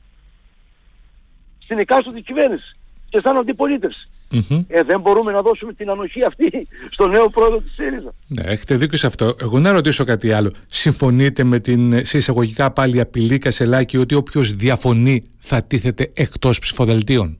Στην 1.59 1.79
εκάστοτε 1.79 2.19
κυβέρνηση 2.19 2.80
και 3.11 3.19
σαν 3.23 3.37
αντιπολίτευση. 3.37 4.03
Mm-hmm. 4.31 4.59
Ε, 4.67 4.81
δεν 4.83 4.99
μπορούμε 5.01 5.31
να 5.31 5.41
δώσουμε 5.41 5.73
την 5.73 5.89
ανοχή 5.89 6.23
αυτή 6.25 6.67
στο 6.89 7.07
νέο 7.07 7.29
πρόεδρο 7.29 7.59
της 7.59 7.73
ΣΥΡΙΖΑ. 7.73 8.13
Ναι, 8.27 8.41
έχετε 8.43 8.75
δίκιο 8.75 8.97
σε 8.97 9.07
αυτό. 9.07 9.35
Εγώ 9.41 9.59
να 9.59 9.71
ρωτήσω 9.71 10.03
κάτι 10.03 10.31
άλλο. 10.31 10.51
Συμφωνείτε 10.67 11.43
με 11.43 11.59
την 11.59 12.05
σε 12.05 12.17
εισαγωγικά 12.17 12.71
πάλι 12.71 12.99
απειλή 12.99 13.37
Κασελάκη 13.37 13.97
ότι 13.97 14.15
όποιος 14.15 14.55
διαφωνεί 14.55 15.23
θα 15.37 15.63
τίθεται 15.63 16.11
εκτός 16.13 16.59
ψηφοδελτίων; 16.59 17.37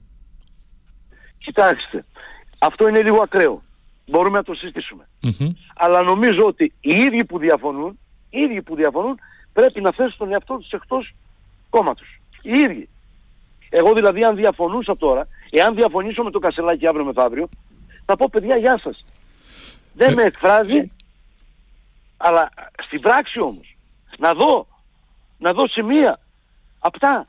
Κοιτάξτε, 1.38 2.06
αυτό 2.60 2.88
είναι 2.88 3.02
λίγο 3.02 3.22
ακραίο. 3.22 3.64
Μπορούμε 4.08 4.38
να 4.38 4.44
το 4.44 4.54
συζητήσουμε. 4.54 5.08
Mm-hmm. 5.24 5.52
Αλλά 5.76 6.02
νομίζω 6.02 6.46
ότι 6.46 6.74
οι 6.80 6.96
ίδιοι 6.96 7.26
που 7.26 7.38
διαφωνούν, 7.38 8.00
οι 8.30 8.40
ίδιοι 8.40 8.62
που 8.62 8.76
διαφωνούν 8.76 9.20
πρέπει 9.54 9.82
να 9.82 9.92
θέσουν 9.92 10.18
τον 10.18 10.32
εαυτό 10.32 10.58
τους 10.58 10.72
εκτός 10.72 11.14
κόμματος. 11.70 12.20
Οι 12.42 12.60
ίδιοι. 12.60 12.90
Εγώ 13.74 13.94
δηλαδή 13.94 14.24
αν 14.24 14.36
διαφωνούσα 14.36 14.98
τώρα, 14.98 15.28
εάν 15.50 15.76
διαφωνήσω 15.76 16.24
με 16.24 16.32
το 16.32 16.40
Κασελάκι 16.40 16.88
αύριο 16.88 17.06
μεθαύριο, 17.06 17.50
θα 18.06 18.16
πω 18.16 18.28
παιδιά 18.32 18.58
γεια 18.58 18.80
σας. 18.84 19.04
Δεν 19.94 20.12
ε, 20.12 20.14
με 20.16 20.22
εκφράζει, 20.22 20.78
ε. 20.78 20.90
αλλά 22.18 22.50
στην 22.86 23.02
πράξη 23.02 23.40
όμως, 23.40 23.78
να 24.18 24.34
δω, 24.34 24.68
να 25.38 25.54
δω 25.54 25.68
σημεία, 25.68 26.20
αυτά 26.80 27.26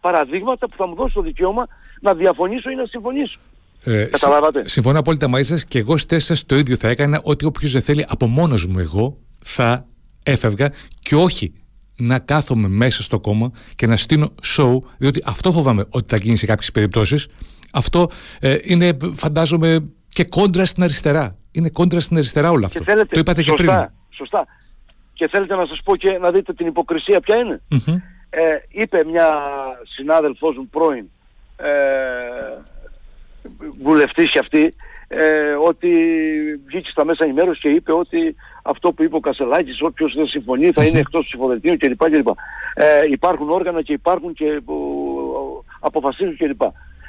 παραδείγματα 0.00 0.68
που 0.68 0.76
θα 0.76 0.86
μου 0.86 0.94
δώσει 0.94 1.14
το 1.14 1.20
δικαίωμα 1.20 1.66
να 2.00 2.14
διαφωνήσω 2.14 2.70
ή 2.70 2.74
να 2.74 2.86
συμφωνήσω. 2.86 3.38
Ε, 3.84 4.04
Καταλάβατε; 4.04 4.68
Συμφωνώ 4.68 4.98
απόλυτα 4.98 5.28
μαζί 5.28 5.48
σας 5.48 5.64
και 5.64 5.78
εγώ 5.78 5.96
στις 5.96 6.46
το 6.46 6.56
ίδιο 6.56 6.76
θα 6.76 6.88
έκανα 6.88 7.20
ότι 7.22 7.44
όποιος 7.44 7.72
δεν 7.72 7.82
θέλει 7.82 8.06
από 8.08 8.26
μόνος 8.26 8.66
μου 8.66 8.78
εγώ 8.78 9.18
θα 9.44 9.86
έφευγα 10.22 10.72
και 11.00 11.14
όχι 11.14 11.52
να 11.96 12.18
κάθομαι 12.18 12.68
μέσα 12.68 13.02
στο 13.02 13.20
κόμμα 13.20 13.50
και 13.76 13.86
να 13.86 13.96
στείλω 13.96 14.34
show, 14.56 14.78
διότι 14.98 15.22
αυτό 15.26 15.52
φοβάμαι 15.52 15.84
ότι 15.90 16.04
θα 16.08 16.16
γίνει 16.16 16.36
σε 16.36 16.46
κάποιες 16.46 16.72
περιπτώσεις. 16.72 17.28
Αυτό 17.72 18.10
ε, 18.40 18.56
είναι, 18.62 18.96
φαντάζομαι, 19.12 19.88
και 20.08 20.24
κόντρα 20.24 20.64
στην 20.64 20.82
αριστερά. 20.82 21.36
Είναι 21.50 21.68
κόντρα 21.68 22.00
στην 22.00 22.16
αριστερά 22.16 22.50
όλο 22.50 22.66
αυτό. 22.66 22.82
Θέλετε, 22.84 23.08
το 23.14 23.20
είπατε 23.20 23.42
σωστά, 23.42 23.62
και 23.62 23.62
πριν. 23.62 23.90
Σωστά. 24.10 24.46
Και 25.12 25.28
θέλετε 25.30 25.54
να 25.54 25.66
σας 25.66 25.80
πω 25.84 25.96
και 25.96 26.18
να 26.18 26.30
δείτε 26.30 26.52
την 26.52 26.66
υποκρισία 26.66 27.20
ποια 27.20 27.36
είναι. 27.36 27.62
Ε, 28.30 28.40
είπε 28.68 29.04
μια 29.04 29.28
συνάδελφός 29.82 30.56
μου 30.56 30.68
πρώην 30.68 31.10
ε, 31.56 31.68
βουλευτής 33.82 34.30
και 34.30 34.38
αυτή 34.38 34.74
ε, 35.08 35.52
ότι 35.52 35.88
βγήκε 36.66 36.90
στα 36.90 37.04
μέσα 37.04 37.24
ενημέρωσης 37.24 37.62
και 37.62 37.70
είπε 37.70 37.92
ότι 37.92 38.34
αυτό 38.62 38.92
που 38.92 39.02
είπε 39.02 39.16
ο 39.16 39.20
Κασελάκης, 39.20 39.82
όποιος 39.82 40.14
δεν 40.14 40.26
συμφωνεί 40.26 40.70
θα 40.72 40.84
είναι 40.84 40.98
εκτός 40.98 41.24
ψηφοδελτίου 41.24 41.76
κλπ. 41.76 42.04
κλπ. 42.04 42.28
Ε, 42.74 42.84
υπάρχουν 43.10 43.50
όργανα 43.50 43.82
και 43.82 43.92
υπάρχουν 43.92 44.32
και 44.32 44.46
ε, 44.46 44.58
αποφασίζουν 45.80 46.36
κλπ. 46.36 46.60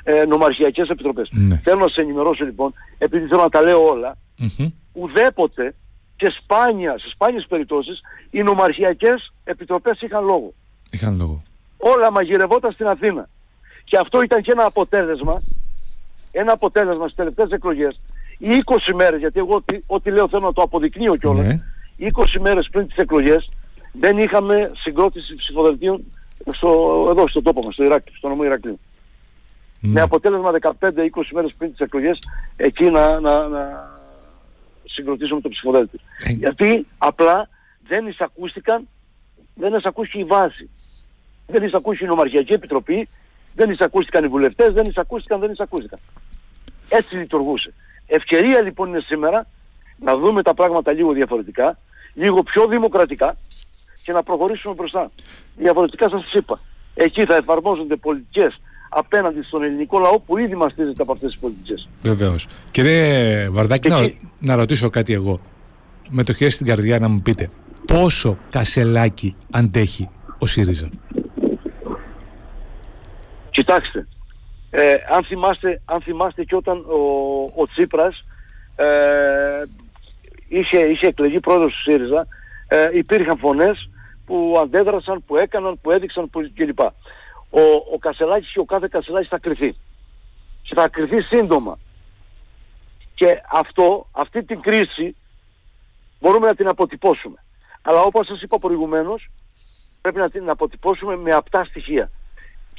Ε, 0.03 0.25
νομαρχιακές 0.25 0.89
επιτροπές. 0.89 1.29
Ναι. 1.31 1.61
Θέλω 1.63 1.79
να 1.79 1.87
σε 1.87 2.01
ενημερώσω 2.01 2.45
λοιπόν, 2.45 2.73
επειδή 2.97 3.27
θέλω 3.27 3.41
να 3.41 3.49
τα 3.49 3.61
λέω 3.61 3.87
όλα, 3.87 4.17
mm-hmm. 4.39 4.71
ουδέποτε 4.93 5.75
και 6.15 6.29
σπάνια, 6.29 6.97
σε 6.97 7.09
σπάνιες 7.09 7.45
περιπτώσεις, 7.49 8.01
οι 8.29 8.43
νομαρχιακές 8.43 9.33
επιτροπές 9.43 10.01
είχαν 10.01 10.25
λόγο. 10.25 10.53
Είχαν 10.91 11.17
λόγο. 11.17 11.43
Όλα 11.77 12.11
μαγειρευόταν 12.11 12.71
στην 12.71 12.87
Αθήνα. 12.87 13.29
Και 13.83 13.97
αυτό 13.97 14.21
ήταν 14.21 14.41
και 14.41 14.51
ένα 14.51 14.65
αποτέλεσμα 14.65 15.41
ένα 16.37 16.51
αποτέλεσμα 16.51 17.03
στις 17.03 17.15
τελευταίες 17.15 17.49
εκλογές 17.49 17.99
οι 18.37 18.49
20 18.65 18.93
μέρες, 18.93 19.19
γιατί 19.19 19.39
εγώ 19.39 19.63
ό,τι, 19.85 20.11
λέω 20.11 20.27
θέλω 20.29 20.45
να 20.45 20.53
το 20.53 20.61
αποδεικνύω 20.61 21.15
κιόλας, 21.15 21.45
ναι. 21.45 21.59
20 21.97 22.39
μέρες 22.39 22.67
πριν 22.71 22.87
τις 22.87 22.95
εκλογές 22.95 23.51
δεν 23.91 24.17
είχαμε 24.17 24.69
συγκρότηση 24.73 25.35
ψηφοδελτίων 25.35 26.03
στο, 26.53 27.05
εδώ 27.09 27.27
στο 27.27 27.41
τόπο 27.41 27.63
μας, 27.63 27.73
στο 27.73 27.83
Ηράκλειο, 27.83 28.17
στο 28.17 28.27
νομό 28.27 28.43
Ηρακλείου. 28.43 28.79
Ναι. 29.79 29.91
Με 29.91 30.01
αποτέλεσμα 30.01 30.51
15-20 30.79 30.83
μέρες 31.33 31.53
πριν 31.57 31.71
τις 31.71 31.79
εκλογές 31.79 32.19
εκεί 32.55 32.89
να, 32.89 33.19
να, 33.19 33.47
να 33.47 33.91
συγκροτήσουμε 34.83 35.41
το 35.41 35.49
ψηφοδέλτιο. 35.49 35.99
Ε. 36.23 36.31
Γιατί 36.31 36.87
απλά 36.97 37.49
δεν 37.87 38.07
εισακούστηκαν, 38.07 38.87
δεν 39.55 39.73
εισακούστηκε 39.73 40.19
η 40.19 40.23
βάση. 40.23 40.69
Δεν 41.47 41.63
εισακούστηκε 41.63 42.05
η 42.05 42.07
Νομαρχιακή 42.07 42.53
Επιτροπή, 42.53 43.07
δεν 43.55 43.69
εισακούστηκαν 43.69 44.23
οι 44.23 44.27
βουλευτές, 44.27 44.73
δεν 44.73 44.83
εισακούστηκαν, 44.89 45.39
δεν 45.39 45.51
εισακούστηκαν. 45.51 45.99
Έτσι 46.89 47.15
λειτουργούσε. 47.15 47.73
Ευκαιρία 48.07 48.61
λοιπόν 48.61 48.89
είναι 48.89 48.99
σήμερα 48.99 49.47
να 49.99 50.17
δούμε 50.17 50.41
τα 50.41 50.53
πράγματα 50.53 50.93
λίγο 50.93 51.11
διαφορετικά, 51.11 51.77
λίγο 52.13 52.43
πιο 52.43 52.67
δημοκρατικά 52.67 53.37
και 54.03 54.11
να 54.11 54.23
προχωρήσουμε 54.23 54.73
μπροστά. 54.73 55.11
Διαφορετικά 55.55 56.09
σας 56.09 56.33
είπα. 56.33 56.59
Εκεί 56.93 57.25
θα 57.25 57.35
εφαρμόζονται 57.35 57.95
πολιτικές 57.95 58.59
απέναντι 58.89 59.41
στον 59.41 59.63
ελληνικό 59.63 59.99
λαό 59.99 60.19
που 60.19 60.37
ήδη 60.37 60.55
μαστίζεται 60.55 61.01
από 61.01 61.11
αυτές 61.11 61.31
τις 61.31 61.39
πολιτικές. 61.39 61.89
Βεβαίως. 62.01 62.47
Κύριε 62.71 63.49
Βαρδάκη, 63.49 63.87
να, 63.87 64.07
να 64.39 64.55
ρωτήσω 64.55 64.89
κάτι 64.89 65.13
εγώ. 65.13 65.39
Με 66.09 66.23
το 66.23 66.33
χέρι 66.33 66.51
στην 66.51 66.65
καρδιά 66.65 66.99
να 66.99 67.07
μου 67.07 67.21
πείτε 67.21 67.49
πόσο 67.85 68.37
κασελάκι 68.49 69.35
αντέχει 69.51 70.09
ο 70.39 70.45
ΣΥΡΙΖΑ; 70.45 70.89
Κοιτάξτε, 73.49 74.07
ε, 74.79 74.93
αν, 75.09 75.23
θυμάστε, 75.23 75.81
αν 75.85 76.01
θυμάστε 76.01 76.43
και 76.43 76.55
όταν 76.55 76.77
ο, 76.77 76.99
ο 77.55 77.67
Τσίπρας 77.67 78.25
ε, 78.75 79.63
είχε, 80.47 80.77
είχε 80.77 81.07
εκλεγεί 81.07 81.39
πρόεδρος 81.39 81.73
του 81.73 81.91
ΣΥΡΙΖΑ, 81.91 82.27
ε, 82.67 82.89
υπήρχαν 82.93 83.37
φωνές 83.37 83.89
που 84.25 84.57
αντέδρασαν, 84.61 85.23
που 85.25 85.37
έκαναν, 85.37 85.79
που 85.81 85.91
έδειξαν 85.91 86.29
κλπ. 86.55 86.79
Ο, 87.49 87.61
ο 87.93 87.97
Κασελάκης 87.99 88.51
και 88.51 88.59
ο 88.59 88.65
κάθε 88.65 88.87
Κασελάκης 88.91 89.29
θα 89.29 89.39
κρυθεί. 89.39 89.75
Και 90.63 90.75
θα 90.75 90.87
κρυθεί 90.87 91.21
σύντομα. 91.21 91.79
Και 93.15 93.41
αυτό, 93.51 94.07
αυτή 94.11 94.43
την 94.43 94.61
κρίση 94.61 95.15
μπορούμε 96.19 96.47
να 96.47 96.55
την 96.55 96.67
αποτυπώσουμε. 96.67 97.43
Αλλά 97.81 98.01
όπως 98.01 98.27
σας 98.27 98.41
είπα 98.41 98.59
προηγουμένως, 98.59 99.29
πρέπει 100.01 100.17
να 100.17 100.29
την 100.29 100.49
αποτυπώσουμε 100.49 101.15
με 101.15 101.31
απτά 101.31 101.63
στοιχεία 101.63 102.11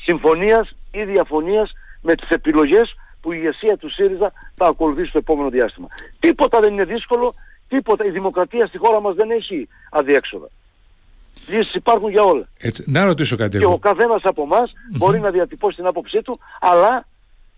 συμφωνίας 0.05 0.77
ή 0.91 1.05
διαφωνίας 1.05 1.73
με 2.03 2.15
τις 2.15 2.29
επιλογές 2.29 2.95
που 3.21 3.33
η 3.33 3.37
ηγεσία 3.41 3.77
του 3.77 3.91
ΣΥΡΙΖΑ 3.91 4.33
θα 4.55 4.67
ακολουθήσει 4.67 5.09
στο 5.09 5.19
επόμενο 5.19 5.49
διάστημα. 5.49 5.87
Τίποτα 6.19 6.61
δεν 6.61 6.73
είναι 6.73 6.85
δύσκολο, 6.85 7.35
τίποτα. 7.69 8.05
Η 8.05 8.11
δημοκρατία 8.11 8.67
στη 8.67 8.79
χώρα 8.79 9.01
μας 9.01 9.15
δεν 9.15 9.31
έχει 9.31 9.69
αδιέξοδα. 9.91 10.49
Λύσεις 11.49 11.75
υπάρχουν 11.75 12.11
για 12.11 12.23
όλα. 12.23 12.49
Έτσι, 12.59 12.85
να 12.87 13.05
ρωτήσω 13.05 13.37
κάτι 13.37 13.59
Και 13.59 13.65
ο 13.65 13.79
καθένας 13.79 14.21
από 14.25 14.43
εμάς 14.43 14.73
μπορεί 14.97 15.21
να 15.21 15.31
διατυπώσει 15.31 15.77
την 15.77 15.87
άποψή 15.87 16.23
του, 16.23 16.39
αλλά 16.61 17.07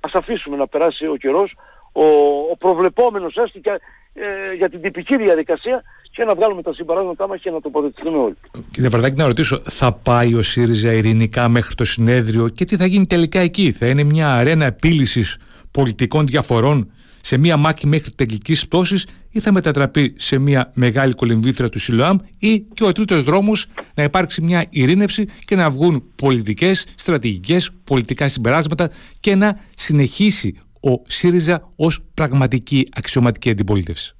ας 0.00 0.12
αφήσουμε 0.14 0.56
να 0.56 0.66
περάσει 0.66 1.06
ο 1.06 1.16
καιρός, 1.16 1.56
ο, 1.92 2.04
ο 2.50 2.56
προβλεπόμενος 2.59 3.37
έστω 3.37 3.59
και 3.59 3.70
ε, 4.12 4.55
για 4.57 4.69
την 4.69 4.81
τυπική 4.81 5.17
διαδικασία 5.17 5.83
και 6.12 6.25
να 6.25 6.35
βγάλουμε 6.35 6.62
τα 6.62 6.75
συμπαράγματά 6.75 7.29
μας 7.29 7.40
και 7.40 7.50
να 7.50 7.61
τοποθετηθούμε 7.61 8.19
όλοι. 8.19 8.37
Κύριε 8.71 8.88
Βαρδάκη, 8.88 9.17
να 9.17 9.26
ρωτήσω, 9.26 9.62
θα 9.64 9.93
πάει 9.93 10.35
ο 10.35 10.43
ΣΥΡΙΖΑ 10.43 10.93
ειρηνικά 10.93 11.49
μέχρι 11.49 11.75
το 11.75 11.85
συνέδριο 11.85 12.49
και 12.49 12.64
τι 12.64 12.76
θα 12.76 12.87
γίνει 12.87 13.07
τελικά 13.07 13.40
εκεί; 13.40 13.73
Θα 13.73 13.87
είναι 13.87 14.02
μια 14.02 14.35
αρένα 14.35 14.64
επίλυσης 14.64 15.38
πολιτικών 15.71 16.26
διαφορών 16.26 16.90
σε 17.21 17.38
μια 17.38 17.57
μάχη 17.57 17.87
μέχρι 17.87 18.11
τελικής 18.11 18.67
πτώσης 18.67 19.07
ή 19.31 19.40
θα 19.40 19.52
μετατραπεί 19.52 20.14
σε 20.19 20.38
μια 20.38 20.71
μεγάλη 20.75 21.14
κολυμβήθρα 21.14 21.69
του 21.69 21.79
Σιλοάμ 21.79 22.17
ή 22.38 22.61
και 22.61 22.85
ο 22.85 22.93
τρίτος 22.93 23.23
δρόμος 23.23 23.67
να 23.95 24.02
υπάρξει 24.02 24.43
μια 24.43 24.67
ειρήνευση 24.71 25.29
και 25.45 25.57
να 25.57 25.71
βγουν 25.71 26.05
πολιτικές, 26.17 26.87
στρατηγικές, 26.95 27.71
πολιτικά 27.85 28.29
συμπεράσματα 28.29 28.90
και 29.21 29.35
να 29.35 29.52
συνεχίσει 29.75 30.59
ο 30.80 31.02
ΣΥΡΙΖΑ 31.06 31.68
ως 31.76 32.02
πραγματική 32.14 32.88
αξιωματική 32.96 33.50
αντιπολίτευση. 33.50 34.14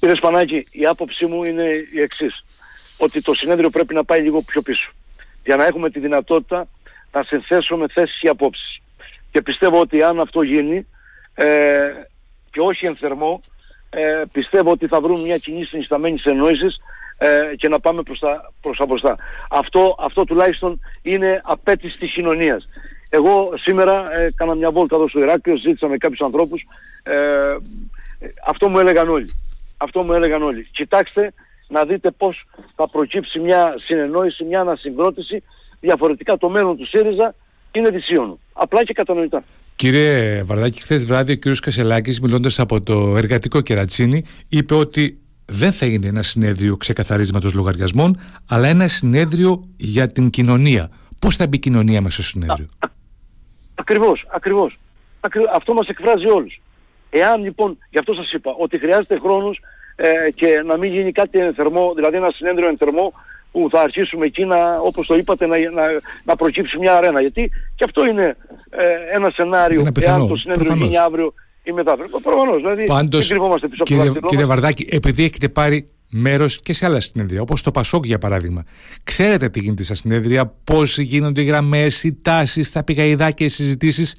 Κύριε 0.00 0.14
Σπανάκη, 0.16 0.66
η 0.70 0.86
άποψή 0.86 1.26
μου 1.26 1.44
είναι 1.44 1.64
η 1.94 2.00
εξής. 2.00 2.44
Ότι 2.96 3.22
το 3.22 3.34
συνέδριο 3.34 3.70
πρέπει 3.70 3.94
να 3.94 4.04
πάει 4.04 4.20
λίγο 4.20 4.42
πιο 4.42 4.62
πίσω. 4.62 4.92
Για 5.44 5.56
να 5.56 5.64
έχουμε 5.64 5.90
τη 5.90 6.00
δυνατότητα 6.00 6.68
να 7.12 7.22
συνθέσουμε 7.22 7.86
θέσεις 7.92 8.18
και 8.20 8.28
απόψεις. 8.28 8.80
Και 9.30 9.42
πιστεύω 9.42 9.80
ότι 9.80 10.02
αν 10.02 10.20
αυτό 10.20 10.42
γίνει 10.42 10.86
ε, 11.34 11.46
και 12.50 12.60
όχι 12.60 12.86
εν 12.86 12.96
θερμό, 12.96 13.40
ε, 13.90 14.22
πιστεύω 14.32 14.70
ότι 14.70 14.86
θα 14.86 15.00
βρουν 15.00 15.20
μια 15.20 15.38
κοινή 15.38 15.64
συνισταμένη 15.64 16.20
εννόησης 16.24 16.78
ε, 17.18 17.56
και 17.56 17.68
να 17.68 17.80
πάμε 17.80 18.02
προς 18.02 18.18
τα, 18.18 18.52
προς 18.60 18.76
τα 18.76 18.86
μπροστά. 18.86 19.16
Αυτό, 19.50 19.96
αυτό 19.98 20.24
τουλάχιστον 20.24 20.80
είναι 21.02 21.40
απέτηση 21.44 21.98
της 21.98 22.12
κοινωνίας. 22.12 22.68
Εγώ 23.14 23.52
σήμερα 23.56 24.18
ε, 24.18 24.24
έκανα 24.24 24.54
μια 24.54 24.70
βόλτα 24.70 24.96
εδώ 24.96 25.08
στο 25.08 25.20
Ηράκλειο, 25.20 25.56
ζήτησα 25.56 25.88
με 25.88 25.96
κάποιους 25.96 26.20
ανθρώπους, 26.20 26.66
ε, 27.02 27.12
αυτό 28.46 28.68
μου 28.68 28.78
έλεγαν 28.78 29.08
όλοι. 29.08 29.30
Αυτό 29.76 30.02
μου 30.02 30.12
έλεγαν 30.12 30.42
όλοι. 30.42 30.68
Κοιτάξτε 30.70 31.32
να 31.68 31.84
δείτε 31.84 32.10
πώς 32.10 32.46
θα 32.74 32.88
προκύψει 32.88 33.38
μια 33.38 33.74
συνεννόηση, 33.84 34.44
μια 34.44 34.60
ανασυγκρότηση. 34.60 35.42
Διαφορετικά 35.80 36.36
το 36.36 36.48
μέλλον 36.48 36.76
του 36.76 36.86
ΣΥΡΙΖΑ 36.86 37.34
είναι 37.72 37.90
δυσίωνο. 37.90 38.38
Απλά 38.52 38.84
και 38.84 38.92
κατανοητά. 38.92 39.42
Κύριε 39.76 40.42
Βαρδάκη, 40.42 40.82
χθες 40.82 41.06
βράδυ 41.06 41.32
ο 41.32 41.38
κ. 41.38 41.56
Κασελάκης, 41.60 42.20
μιλώντας 42.20 42.58
από 42.58 42.82
το 42.82 43.16
εργατικό 43.16 43.60
κερατσίνη, 43.60 44.24
είπε 44.48 44.74
ότι 44.74 45.18
δεν 45.44 45.72
θα 45.72 45.86
είναι 45.86 46.06
ένα 46.06 46.22
συνέδριο 46.22 46.76
ξεκαθαρίσματος 46.76 47.54
λογαριασμών, 47.54 48.16
αλλά 48.48 48.68
ένα 48.68 48.88
συνέδριο 48.88 49.68
για 49.76 50.06
την 50.06 50.30
κοινωνία. 50.30 50.90
Πώς 51.18 51.36
θα 51.36 51.46
μπει 51.46 51.56
η 51.56 51.58
κοινωνία 51.58 52.00
μέσα 52.00 52.22
στο 52.22 52.22
συνέδριο; 52.22 52.68
Ακριβώς, 53.82 54.26
ακριβώς. 54.30 54.78
Αυτό 55.54 55.74
μας 55.74 55.88
εκφράζει 55.88 56.28
όλους. 56.28 56.60
Εάν 57.10 57.42
λοιπόν, 57.42 57.78
γι' 57.90 57.98
αυτό 57.98 58.14
σας 58.14 58.32
είπα, 58.32 58.54
ότι 58.58 58.78
χρειάζεται 58.78 59.18
χρόνος 59.18 59.60
ε, 59.96 60.30
και 60.30 60.62
να 60.66 60.76
μην 60.76 60.92
γίνει 60.92 61.12
κάτι 61.12 61.38
ενθερμό, 61.38 61.92
δηλαδή 61.94 62.16
ένα 62.16 62.30
συνέδριο 62.30 62.68
ενθερμό 62.68 63.12
που 63.52 63.68
θα 63.70 63.80
αρχίσουμε 63.80 64.26
εκεί 64.26 64.44
να, 64.44 64.78
όπως 64.78 65.06
το 65.06 65.14
είπατε, 65.14 65.46
να, 65.46 65.56
να, 65.58 65.82
να 66.24 66.36
προκύψει 66.36 66.78
μια 66.78 66.96
αρένα. 66.96 67.20
Γιατί 67.20 67.50
και 67.74 67.84
αυτό 67.84 68.06
είναι 68.06 68.36
ε, 68.70 68.84
ένα 69.14 69.30
σενάριο, 69.30 69.80
είναι 69.80 69.90
εάν 70.00 70.28
το 70.28 70.36
συνέδριο 70.36 70.66
προφανώς. 70.66 70.88
γίνει 70.88 70.98
αύριο 70.98 71.34
ή 71.62 71.72
μετά. 71.72 71.96
Προφανώς, 72.22 72.56
δηλαδή 72.56 72.84
Πάντως, 72.84 73.26
δεν 73.26 73.36
κρυβόμαστε 73.36 73.68
πίσω 73.68 73.82
κύριε, 73.84 74.08
από 74.08 74.20
το 74.20 74.26
Κύριε 74.26 74.44
Βαρδάκη, 74.44 74.86
επειδή 74.90 75.24
έχετε 75.24 75.48
πάρει 75.48 75.88
μέρος 76.12 76.60
και 76.60 76.72
σε 76.72 76.86
άλλα 76.86 77.00
συνέδρια, 77.00 77.40
όπως 77.40 77.62
το 77.62 77.70
Πασόκ 77.70 78.06
για 78.06 78.18
παράδειγμα. 78.18 78.64
Ξέρετε 79.04 79.48
τι 79.48 79.60
γίνεται 79.60 79.82
στα 79.82 79.94
συνέδρια, 79.94 80.46
πώς 80.64 80.98
γίνονται 80.98 81.40
οι 81.40 81.44
γραμμές, 81.44 82.02
οι 82.02 82.12
τάσεις, 82.12 82.72
τα 82.72 82.84
πηγαϊδάκια, 82.84 83.46
οι 83.46 83.48
συζητήσεις. 83.48 84.14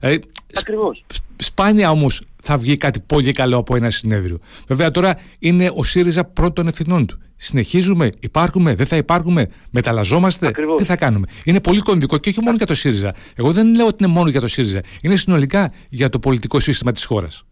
Ε, 0.00 0.16
Ακριβώς. 0.58 1.04
Σπάνια 1.36 1.90
όμως 1.90 2.22
θα 2.42 2.58
βγει 2.58 2.76
κάτι 2.76 3.00
πολύ 3.00 3.32
καλό 3.32 3.56
από 3.56 3.76
ένα 3.76 3.90
συνέδριο. 3.90 4.38
Βέβαια 4.68 4.90
τώρα 4.90 5.18
είναι 5.38 5.70
ο 5.74 5.84
ΣΥΡΙΖΑ 5.84 6.24
πρώτων 6.24 6.66
ευθυνών 6.66 7.06
του. 7.06 7.18
Συνεχίζουμε, 7.36 8.10
υπάρχουμε, 8.20 8.74
δεν 8.74 8.86
θα 8.86 8.96
υπάρχουμε, 8.96 9.48
μεταλλαζόμαστε. 9.70 10.50
Τι 10.76 10.84
θα 10.84 10.96
κάνουμε. 10.96 11.26
Είναι 11.44 11.60
πολύ 11.60 11.80
κομβικό 11.80 12.18
και 12.18 12.28
όχι 12.28 12.40
μόνο 12.40 12.56
για 12.56 12.66
το 12.66 12.74
ΣΥΡΙΖΑ. 12.74 13.14
Εγώ 13.34 13.52
δεν 13.52 13.74
λέω 13.74 13.86
ότι 13.86 14.04
είναι 14.04 14.12
μόνο 14.12 14.28
για 14.28 14.40
το 14.40 14.48
ΣΥΡΙΖΑ. 14.48 14.80
Είναι 15.02 15.16
συνολικά 15.16 15.72
για 15.88 16.08
το 16.08 16.18
πολιτικό 16.18 16.60
σύστημα 16.60 16.92
της 16.92 17.04
χώρας. 17.04 17.44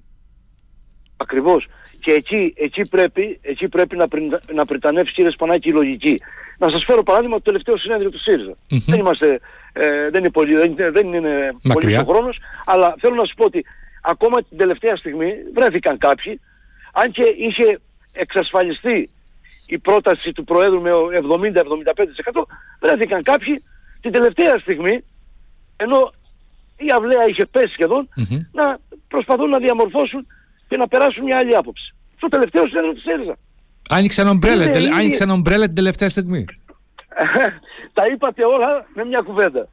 Ακριβώς. 1.17 1.67
Και 2.04 2.12
εκεί, 2.12 2.54
εκεί, 2.56 2.88
πρέπει, 2.88 3.38
εκεί 3.42 3.68
πρέπει 3.68 3.96
να, 3.96 4.08
πρι, 4.08 4.30
να 4.52 4.64
πριτανεύσει 4.64 5.12
κύριε 5.12 5.30
Σπανάκη 5.30 5.68
η 5.68 5.73
λογική. 5.73 6.20
Να 6.58 6.68
σας 6.68 6.84
φέρω 6.84 7.02
παράδειγμα 7.02 7.37
το 7.37 7.42
τελευταίο 7.42 7.76
συνέδριο 7.76 8.11
του 8.11 8.18
ΣΥΡΙΖΑ. 8.18 8.56
Δεν, 8.68 8.99
είμαστε, 8.99 9.40
ε, 9.73 10.11
δεν 10.11 10.20
είναι 10.20 10.30
πολύ, 10.30 10.56
δεν, 10.56 10.75
δεν 10.92 11.12
είναι 11.12 11.49
πολύ 11.73 11.96
ο 11.96 12.04
χρόνος, 12.04 12.38
αλλά 12.64 12.94
θέλω 12.99 13.14
να 13.14 13.25
σας 13.25 13.34
πω 13.37 13.44
ότι 13.44 13.64
ακόμα 14.02 14.42
την 14.42 14.58
τελευταία 14.58 14.96
στιγμή 14.96 15.32
βρέθηκαν 15.54 15.99
κάποιοι, 15.99 16.40
αν 16.92 17.11
και 17.11 17.25
είχε 17.37 17.80
εξασφαλιστεί 18.12 19.11
η 19.66 19.78
πρόταση 19.78 20.32
του 20.32 20.44
Προέδρου 20.44 20.80
με 20.80 20.90
70-75% 20.90 22.42
βρέθηκαν 22.80 23.23
κάποιοι 23.23 23.62
την 24.00 24.12
τελευταία 24.12 24.58
στιγμή, 24.58 25.04
ενώ 25.76 26.12
η 26.76 26.87
αυλαία 26.96 27.28
είχε 27.28 27.46
πέσει 27.46 27.73
σχεδόν, 27.73 28.08
να 28.52 28.78
προσπαθούν 29.08 29.49
να 29.49 29.58
διαμορφώσουν 29.58 30.26
και 30.75 30.81
να 30.81 30.88
περάσουν 30.88 31.25
μια 31.25 31.38
άλλη 31.38 31.57
άποψη. 31.57 31.95
Στο 32.16 32.28
τελευταίο 32.28 32.66
συνέδριο 32.66 32.93
της 32.93 33.02
ΣΥΡΙΖΑ. 33.02 33.37
Άνοιξαν 33.90 34.26
ομπρέλα, 34.26 34.71
τελε... 34.71 34.95
άνοιξαν 34.95 35.31
ομπρέλα 35.31 35.64
την 35.64 35.75
τελευταία 35.75 36.09
στιγμή. 36.09 36.45
τα 37.97 38.07
είπατε 38.07 38.45
όλα 38.45 38.87
με 38.95 39.04
μια 39.04 39.21
κουβέντα. 39.25 39.69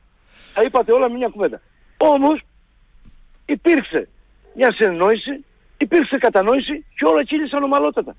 Τα 0.54 0.64
είπατε 0.64 0.92
όλα 0.92 1.10
με 1.10 1.18
μια 1.18 1.28
κουβέντα. 1.28 1.62
Όμως 1.98 2.42
υπήρξε 3.46 4.10
μια 4.56 4.72
συνεννόηση, 4.74 5.46
υπήρξε 5.78 6.18
κατανόηση 6.18 6.86
και 6.96 7.06
όλα 7.06 7.24
κύλησαν 7.24 7.64
ομαλότατα. 7.64 8.16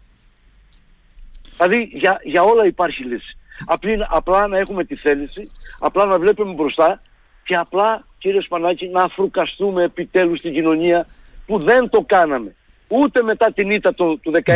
Δηλαδή 1.57 1.89
για, 1.93 2.21
για 2.23 2.43
όλα 2.43 2.67
υπάρχει 2.67 3.05
λύση. 3.05 3.37
Απλή, 3.67 4.07
απλά 4.09 4.47
να 4.47 4.59
έχουμε 4.59 4.85
τη 4.85 4.97
θέληση, 4.97 5.51
απλά 5.79 6.05
να 6.05 6.19
βλέπουμε 6.19 6.53
μπροστά 6.53 7.03
και 7.45 7.55
απλά 7.55 8.07
κύριε 8.19 8.41
Σπανάκη 8.41 8.89
να 8.89 9.03
αφρουκαστούμε 9.03 9.83
επιτέλους 9.83 10.39
στην 10.39 10.53
κοινωνία 10.53 11.07
που 11.47 11.59
δεν 11.59 11.91
το 11.91 12.01
κάναμε. 12.07 12.55
Ούτε 13.01 13.23
μετά 13.23 13.53
την 13.55 13.71
ήττα 13.71 13.95
του, 13.95 14.21
του 14.23 14.33
19, 14.45 14.51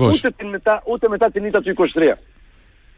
ούτε, 0.00 0.30
την 0.36 0.48
μετά, 0.48 0.82
ούτε 0.86 1.08
μετά 1.08 1.30
την 1.30 1.44
ήττα 1.44 1.60
του 1.60 1.74
23. 1.94 2.18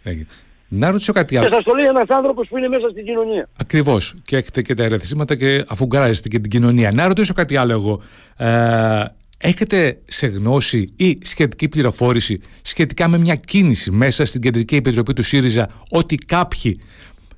Έγινε. 0.03 0.27
Να 0.69 0.91
ρωτήσω 0.91 1.13
κάτι 1.13 1.37
άλλο. 1.37 1.49
Και 1.49 1.55
σας 1.55 1.65
το 1.65 1.75
λέει 1.75 1.87
ένας 1.87 2.09
άνθρωπος 2.09 2.49
που 2.49 2.59
είναι 2.59 2.69
μέσα 2.69 2.89
στην 2.91 3.05
κοινωνία. 3.05 3.49
Ακριβώς. 3.61 4.15
Και 4.25 4.37
έχετε 4.37 4.63
και 4.63 4.75
τα 4.75 4.83
ερεθίσματα 4.83 5.37
και 5.37 5.65
αφού 5.69 5.87
γκράζεστε 5.87 6.29
και 6.29 6.39
την 6.39 6.51
κοινωνία. 6.51 6.91
Να 6.95 7.09
ρωτήσω 7.09 7.33
κάτι 7.33 7.57
άλλο 7.57 7.73
εγώ. 7.73 8.03
Ε, 8.37 9.05
έχετε 9.39 9.99
σε 10.05 10.27
γνώση 10.27 10.93
ή 10.97 11.19
σχετική 11.23 11.69
πληροφόρηση 11.69 12.41
σχετικά 12.63 13.09
με 13.09 13.19
μια 13.19 13.35
κίνηση 13.35 13.91
μέσα 13.91 14.25
στην 14.25 14.41
Κεντρική 14.41 14.77
Επιτροπή 14.77 15.13
του 15.13 15.23
ΣΥΡΙΖΑ 15.23 15.69
ότι 15.91 16.17
κάποιοι 16.17 16.81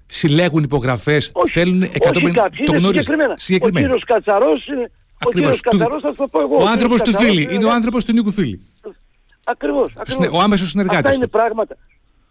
συλλέγουν 0.07 0.62
υπογραφές, 0.62 1.33
θέλουν 1.50 1.83
150. 1.83 1.88
Όχι 1.88 2.31
κάποιοι, 2.31 2.64
το 2.64 2.74
είναι 2.74 3.35
συγκεκριμένα. 3.37 3.87
Ο 3.87 3.90
κύριος 3.90 4.05
Κατσαρός 4.05 4.66
είναι. 5.23 5.47
Ο 5.47 5.51
κύριος 5.51 5.61
Κατσαρό 5.61 6.01
θα 6.01 6.15
το 6.15 6.29
πω 6.29 6.41
εγώ. 6.41 6.57
Ο 6.57 6.67
άνθρωπος 6.67 7.01
του 7.03 7.17
Φίλη. 7.17 7.49
Είναι 7.55 7.65
ο 7.65 7.73
άνθρωπος 7.73 8.05
του 8.05 8.13
Νίκου 8.13 8.31
Φίλη. 8.31 8.67
Ακριβώς. 9.45 9.93
Ο 10.33 10.41
άμεσος 10.41 10.69
συνεργάτης. 10.69 10.99
Αυτά 10.99 11.15
είναι 11.15 11.27
πράγματα. 11.27 11.77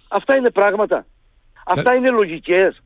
Αυτά 0.08 0.36
είναι 0.36 0.50
πράγματα. 0.50 1.06
Αυτά 1.66 1.96
είναι 1.96 2.10
λογικές. 2.10 2.82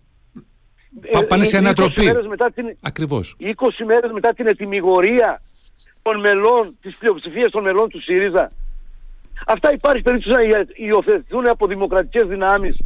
Πα, 1.12 1.26
πάνε 1.26 1.44
σε 1.44 1.58
ανατροπή. 1.58 2.12
την, 2.54 2.78
Ακριβώς. 2.82 3.36
20 3.40 3.86
μέρες 3.86 4.12
μετά 4.12 4.34
την 4.34 4.48
ετοιμιγορία 4.48 5.42
των 6.02 6.20
μελών, 6.20 6.78
της 6.82 6.96
πλειοψηφίας 6.96 7.52
των 7.52 7.64
μελών 7.64 7.90
του 7.90 8.02
ΣΥΡΙΖΑ. 8.02 8.52
Αυτά 9.46 9.74
υπάρχει 9.74 10.02
περίπτωση 10.02 10.38
να 10.38 10.66
υιοθετηθούν 10.76 11.48
από 11.48 11.68
δημοκρατικές 11.68 12.28
δυνάμεις. 12.28 12.78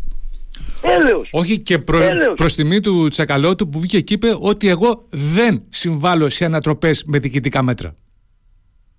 Έλεος. 0.81 1.29
Όχι 1.31 1.59
και 1.59 1.79
προ, 1.79 1.99
προς 2.35 2.55
τιμή 2.55 2.79
του 2.79 3.07
Τσακαλώτου 3.07 3.69
που 3.69 3.79
βγήκε 3.79 4.01
και 4.01 4.13
είπε 4.13 4.35
ότι 4.39 4.67
εγώ 4.69 5.05
δεν 5.09 5.63
συμβάλλω 5.69 6.29
σε 6.29 6.45
ανατροπές 6.45 7.03
με 7.05 7.19
διοικητικά 7.19 7.61
μέτρα. 7.61 7.95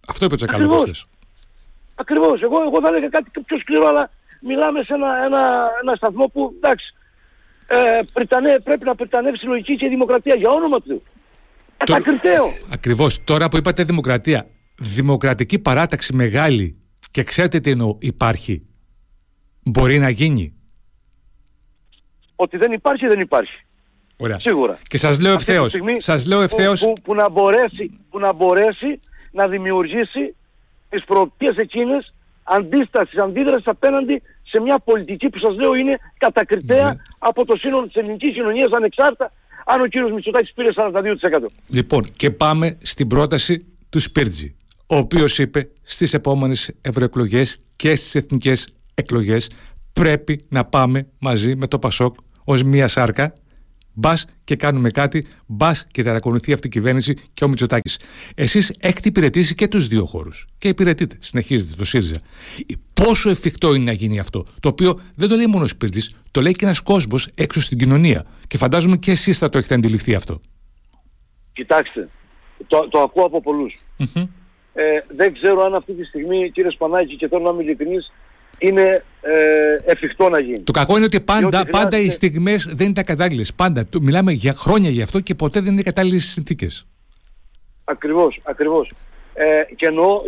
Αυτό 0.09 0.25
είπε 0.25 0.35
ο 0.35 0.37
Τσακαλώτος. 0.37 0.81
Ακριβώς. 0.81 1.09
Ακριβώς. 1.95 2.43
Εγώ, 2.43 2.57
εγώ 2.63 2.81
θα 2.81 2.89
έλεγα 2.89 3.09
κάτι 3.09 3.31
πιο 3.47 3.59
σκληρό 3.59 3.87
αλλά 3.87 4.11
μιλάμε 4.43 4.83
σε 4.83 4.95
ένα, 4.95 5.25
ένα, 5.25 5.71
ένα 5.83 5.95
σταθμό 5.95 6.27
που 6.27 6.53
εντάξει, 6.57 6.95
ε, 7.67 8.59
πρέπει 8.65 8.85
να 8.85 8.95
πριτανεύσει 8.95 9.47
η 9.47 9.49
λογική 9.49 9.77
και 9.77 9.87
η 9.87 9.89
δημοκρατία 9.89 10.35
για 10.35 10.51
όνομα 10.51 10.81
του. 10.81 11.03
Κατακριτέο. 11.77 12.53
Ακριβώς. 12.73 13.25
Τώρα 13.25 13.49
που 13.49 13.57
είπατε 13.57 13.85
δημοκρατία, 13.85 14.47
δημοκρατική 14.79 15.59
παράταξη 15.59 16.15
μεγάλη 16.15 16.79
και 17.11 17.23
ξέρετε 17.23 17.61
τι 17.61 17.71
εννοώ 17.71 17.97
υπάρχει, 17.99 18.67
μπορεί 19.63 19.99
να 19.99 20.09
γίνει. 20.09 20.55
Ότι 22.43 22.57
δεν 22.57 22.73
υπάρχει, 22.73 23.07
δεν 23.07 23.21
υπάρχει. 23.21 23.53
Ωραία. 24.17 24.41
Σίγουρα. 24.41 24.79
Και 24.89 24.99
σας 24.99 25.21
λέω 25.21 25.33
ευθέως. 25.33 25.77
Σας 25.97 26.27
λέω 26.27 26.41
ευθέως... 26.41 26.81
Που, 26.81 26.93
που, 27.03 27.15
να 27.15 27.31
μπορέσει, 27.31 27.99
που 28.11 28.19
να 28.19 28.33
μπορέσει 28.33 29.01
να 29.31 29.49
δημιουργήσει 29.49 30.35
τις 30.89 31.05
προοπτικές 31.05 31.57
εκείνες 31.57 32.15
αντίστασης, 32.43 33.19
αντίδρασης 33.19 33.67
απέναντι 33.67 34.23
σε 34.43 34.61
μια 34.61 34.79
πολιτική 34.79 35.29
που 35.29 35.39
σας 35.39 35.57
λέω 35.57 35.75
είναι 35.75 35.99
κατακριτέα 36.19 36.85
ναι. 36.93 37.01
από 37.19 37.45
το 37.45 37.57
σύνολο 37.57 37.87
της 37.87 37.95
ελληνικής 37.95 38.33
κοινωνίας 38.33 38.71
ανεξάρτητα 38.73 39.33
αν 39.67 39.81
ο 39.81 39.87
κύριος 39.87 40.13
Μητσοτάκης 40.13 40.53
πήρε 40.53 40.69
42%. 40.77 40.93
Λοιπόν, 41.67 42.05
και 42.17 42.31
πάμε 42.31 42.79
στην 42.83 43.07
πρόταση 43.07 43.67
του 43.89 44.01
Σπίρτζη, 44.01 44.57
ο 44.87 44.97
οποίος 44.97 45.39
είπε 45.39 45.69
στις 45.83 46.15
επόμενες 46.15 46.73
ευρωεκλογές 46.81 47.59
και 47.77 47.95
στις 47.95 48.15
εθνικές 48.15 48.69
εκλογές 48.95 49.51
πρέπει 49.93 50.45
να 50.49 50.65
πάμε 50.65 51.07
μαζί 51.19 51.57
με 51.57 51.67
το 51.67 51.79
Πασόκ 51.79 52.15
ως 52.51 52.63
μία 52.63 52.89
σάρκα 52.89 53.33
Μπας 53.95 54.27
και 54.45 54.57
κάνουμε 54.57 54.91
κάτι, 54.91 55.27
μπας 55.47 55.87
και 55.91 56.03
ταρακολουθεί 56.03 56.53
αυτή 56.53 56.67
η 56.67 56.71
κυβέρνηση 56.71 57.15
και 57.35 57.45
ο 57.45 57.49
Μητσοτάκης. 57.49 58.01
Εσείς 58.35 58.73
έχετε 58.81 59.09
υπηρετήσει 59.09 59.55
και 59.55 59.69
τους 59.69 59.87
δύο 59.87 60.05
χώρους. 60.05 60.47
Και 60.59 60.69
υπηρετείτε, 60.69 61.17
συνεχίζετε 61.21 61.75
το 61.77 61.85
ΣΥΡΙΖΑ. 61.85 62.19
Πόσο 62.95 63.31
εφικτό 63.31 63.75
είναι 63.75 63.85
να 63.85 63.93
γίνει 63.93 64.19
αυτό, 64.19 64.47
το 64.61 64.69
οποίο 64.69 65.01
δεν 65.17 65.29
το 65.29 65.35
λέει 65.37 65.47
μόνο 65.47 65.65
ο 65.65 65.67
Σπίρτη, 65.67 66.03
το 66.31 66.41
λέει 66.41 66.53
και 66.53 66.65
ένας 66.65 66.81
κόσμος 66.81 67.29
έξω 67.35 67.61
στην 67.61 67.79
κοινωνία. 67.79 68.27
Και 68.47 68.57
φαντάζομαι 68.57 68.97
και 68.97 69.11
εσείς 69.11 69.39
θα 69.39 69.49
το 69.49 69.59
έχετε 69.59 69.75
αντιληφθεί 69.75 70.15
αυτό. 70.15 70.41
Κοιτάξτε, 71.53 72.09
το, 72.67 72.89
το 72.89 73.01
ακούω 73.01 73.25
από 73.25 73.43
Ε, 74.73 74.83
δεν 75.17 75.33
ξέρω 75.33 75.63
αν 75.63 75.75
αυτή 75.75 75.93
τη 75.93 76.05
στιγμή, 76.05 76.51
κύριε 76.51 76.71
Σπανάκη, 76.71 77.17
και 77.17 77.29
θέλω 77.29 77.43
να 77.43 77.51
είμαι 77.51 77.63
ειλικρινής, 77.63 78.13
είναι 78.61 79.05
ε, 79.21 79.93
εφικτό 79.93 80.29
να 80.29 80.39
γίνει. 80.39 80.61
Το 80.61 80.73
κακό 80.73 80.97
είναι 80.97 81.05
ότι 81.05 81.21
πάντα, 81.21 81.67
πάντα 81.67 81.99
οι 81.99 82.11
στιγμές 82.11 82.73
δεν 82.75 82.91
ήταν 82.91 83.05
κατάλληλες. 83.05 83.55
Πάντα. 83.55 83.85
Μιλάμε 84.01 84.33
για 84.33 84.53
χρόνια 84.53 84.91
γι' 84.91 85.03
αυτό 85.03 85.21
και 85.21 85.35
ποτέ 85.35 85.61
δεν 85.61 85.73
είναι 85.73 85.83
κατάλληλες 85.83 86.25
συνθήκες. 86.25 86.87
Ακριβώς, 87.85 88.41
ακριβώς. 88.43 88.91
Ε, 89.35 89.63
και 89.77 89.87
εννοώ, 89.87 90.23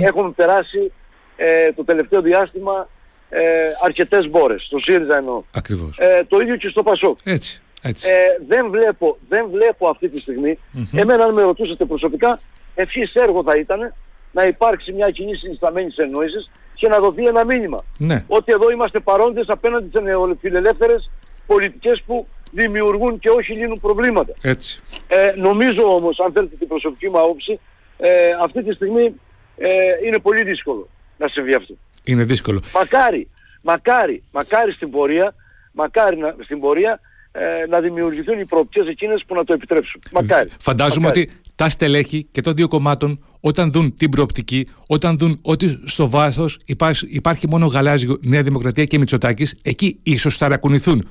έχουμε 0.00 0.30
περάσει 0.30 0.92
ε, 1.36 1.72
το 1.72 1.84
τελευταίο 1.84 2.20
διάστημα 2.22 2.88
ε, 3.28 3.40
αρκετές 3.84 4.28
μπόρες, 4.28 4.62
στο 4.62 4.78
ΣΥΡΙΖΑ 4.80 5.16
εννοώ. 5.16 5.42
Ακριβώς. 5.52 5.98
Ε, 5.98 6.24
το 6.28 6.38
ίδιο 6.40 6.56
και 6.56 6.68
στο 6.68 6.82
ΠΑΣΟΚ. 6.82 7.18
Έτσι, 7.24 7.62
έτσι. 7.82 8.08
Ε, 8.08 8.14
δεν, 8.46 8.70
βλέπω, 8.70 9.18
δεν 9.28 9.48
βλέπω 9.50 9.88
αυτή 9.88 10.08
τη 10.08 10.20
στιγμή, 10.20 10.58
εμένα 10.92 11.24
αν 11.24 11.34
με 11.34 11.42
ρωτούσατε 11.42 11.84
προσωπικά, 11.84 12.40
ευχής 12.74 13.12
έργο 13.12 13.42
θα 13.42 13.56
ήταν 13.56 13.94
να 14.32 14.46
υπάρξει 14.46 14.92
μια 14.92 15.10
κοινή 15.10 15.36
συνισταμένη 15.36 15.92
εννόησης 15.96 16.50
και 16.74 16.88
να 16.88 16.98
δοθεί 16.98 17.24
ένα 17.24 17.44
μήνυμα. 17.44 17.84
Ναι. 17.98 18.24
Ότι 18.26 18.52
εδώ 18.52 18.70
είμαστε 18.70 19.00
παρόντες 19.00 19.48
απέναντι 19.48 19.90
σε 19.92 20.00
νεοφιλελεύθερες 20.00 21.10
πολιτικές 21.46 22.02
που 22.06 22.26
δημιουργούν 22.52 23.18
και 23.18 23.30
όχι 23.30 23.52
λύνουν 23.52 23.80
προβλήματα. 23.80 24.32
Έτσι. 24.42 24.80
Ε, 25.08 25.32
νομίζω 25.36 25.94
όμως, 25.94 26.20
αν 26.20 26.32
θέλετε 26.32 26.56
την 26.56 26.68
προσωπική 26.68 27.08
μου 27.08 27.18
άποψη, 27.18 27.60
ε, 27.98 28.10
αυτή 28.42 28.62
τη 28.62 28.72
στιγμή 28.72 29.14
ε, 29.56 29.68
είναι 30.06 30.18
πολύ 30.18 30.42
δύσκολο 30.42 30.88
να 31.16 31.28
συμβεί 31.28 31.54
αυτό. 31.54 31.74
Είναι 32.04 32.24
δύσκολο. 32.24 32.60
Μακάρι, 32.74 33.28
μακάρι, 33.62 34.22
μακάρι 34.32 34.72
στην 34.72 34.90
πορεία, 34.90 35.34
μακάρι 35.72 36.16
να, 36.16 36.36
στην 36.44 36.60
πορεία 36.60 37.00
ε, 37.32 37.66
να 37.68 37.80
δημιουργηθούν 37.80 38.40
οι 38.40 38.44
προοπτικές 38.44 38.88
εκείνες 38.88 39.24
που 39.26 39.34
να 39.34 39.44
το 39.44 39.52
επιτρέψουν. 39.52 40.00
Μακάρι. 40.12 40.50
Φαντάζομαι 40.58 41.06
μακάρι. 41.06 41.20
ότι 41.20 41.47
τα 41.58 41.68
στελέχη 41.68 42.28
και 42.30 42.40
των 42.40 42.54
δύο 42.54 42.68
κομμάτων 42.68 43.24
όταν 43.40 43.72
δουν 43.72 43.96
την 43.96 44.10
προοπτική, 44.10 44.68
όταν 44.86 45.18
δουν 45.18 45.38
ότι 45.42 45.82
στο 45.84 46.08
βάθος 46.08 46.58
υπάρχει, 46.64 47.06
υπάρχει 47.10 47.48
μόνο 47.48 47.66
γαλάζιο 47.66 48.18
Νέα 48.20 48.42
Δημοκρατία 48.42 48.84
και 48.84 48.98
Μητσοτάκης, 48.98 49.58
εκεί 49.62 50.00
ίσως 50.02 50.36
θα 50.36 50.48
ρακουνηθούν. 50.48 51.08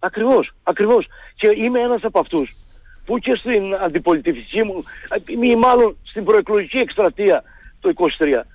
Ακριβώς, 0.00 0.54
ακριβώς. 0.62 1.06
Και 1.36 1.48
είμαι 1.56 1.80
ένας 1.80 2.02
από 2.02 2.18
αυτούς 2.18 2.54
που 3.04 3.18
και 3.18 3.34
στην 3.34 3.74
αντιπολιτευτική 3.74 4.62
μου, 4.62 4.84
ή 5.42 5.56
μάλλον 5.56 5.96
στην 6.02 6.24
προεκλογική 6.24 6.76
εκστρατεία 6.76 7.42
το 7.80 7.88
23, 7.88 8.46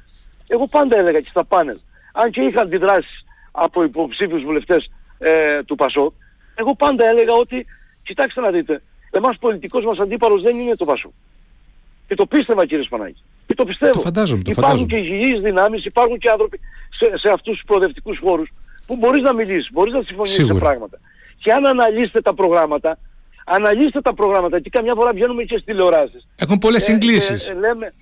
εγώ 0.48 0.68
πάντα 0.68 0.98
έλεγα 0.98 1.20
και 1.20 1.30
στα 1.30 1.46
πάνελ, 1.46 1.78
αν 2.14 2.32
και 2.32 2.42
είχα 2.42 2.62
αντιδράσεις 2.62 3.26
από 3.52 3.84
υποψήφιους 3.84 4.44
βουλευτές 4.44 4.92
ε, 5.18 5.64
του 5.64 5.76
Πασό, 5.76 6.14
εγώ 6.56 6.76
πάντα 6.76 7.06
έλεγα 7.06 7.34
ότι, 7.34 7.66
κοιτάξτε 8.04 8.42
να 8.42 8.52
δείτε, 8.52 8.82
εμάς 9.20 9.38
πολιτικός 9.38 9.86
μας 9.86 10.00
αντίπαλος 10.00 10.42
δεν 10.42 10.60
είναι 10.60 10.76
το 10.76 10.86
Πασό. 10.86 11.12
Και 12.08 12.16
το 12.16 12.26
πίστευα 12.26 12.66
κύριε 12.66 12.84
Σπανάκη. 12.84 13.24
Και 13.48 13.54
το 13.54 13.66
πιστεύω. 13.66 13.94
Το 13.94 14.00
φαντάζομαι, 14.00 14.44
το 14.44 14.52
υπάρχουν 14.52 14.78
φαντάζομαι. 14.78 15.08
και 15.08 15.14
υγιείς 15.14 15.42
δυνάμεις, 15.42 15.86
υπάρχουν 15.86 16.18
και 16.18 16.30
άνθρωποι 16.30 16.60
σε, 16.90 17.18
σε 17.18 17.30
αυτούς 17.30 17.54
τους 17.54 17.64
προοδευτικούς 17.66 18.20
χώρους 18.24 18.50
που 18.88 18.96
μπορείς 18.96 19.22
να 19.22 19.34
μιλήσεις, 19.34 19.70
μπορείς 19.72 19.94
να 19.94 20.02
συμφωνήσεις 20.02 20.46
σε 20.46 20.54
πράγματα. 20.54 21.00
Και 21.38 21.52
αν 21.52 21.66
αναλύσετε 21.66 22.22
τα 22.22 22.34
προγράμματα, 22.34 22.98
αναλύστε 23.46 24.02
τα 24.02 24.14
προγράμματα 24.14 24.60
και 24.60 24.70
καμιά 24.70 24.94
φορά 24.96 25.12
βγαίνουμε 25.12 25.44
και 25.44 25.54
στις 25.54 25.64
τηλεοράσεις. 25.64 26.28
Έχουν 26.36 26.58
πολλές 26.58 26.88
ε, 26.88 26.92
συγκλήσεις. 26.92 27.50
Ε, 27.50 27.54
λέμε, 27.54 27.94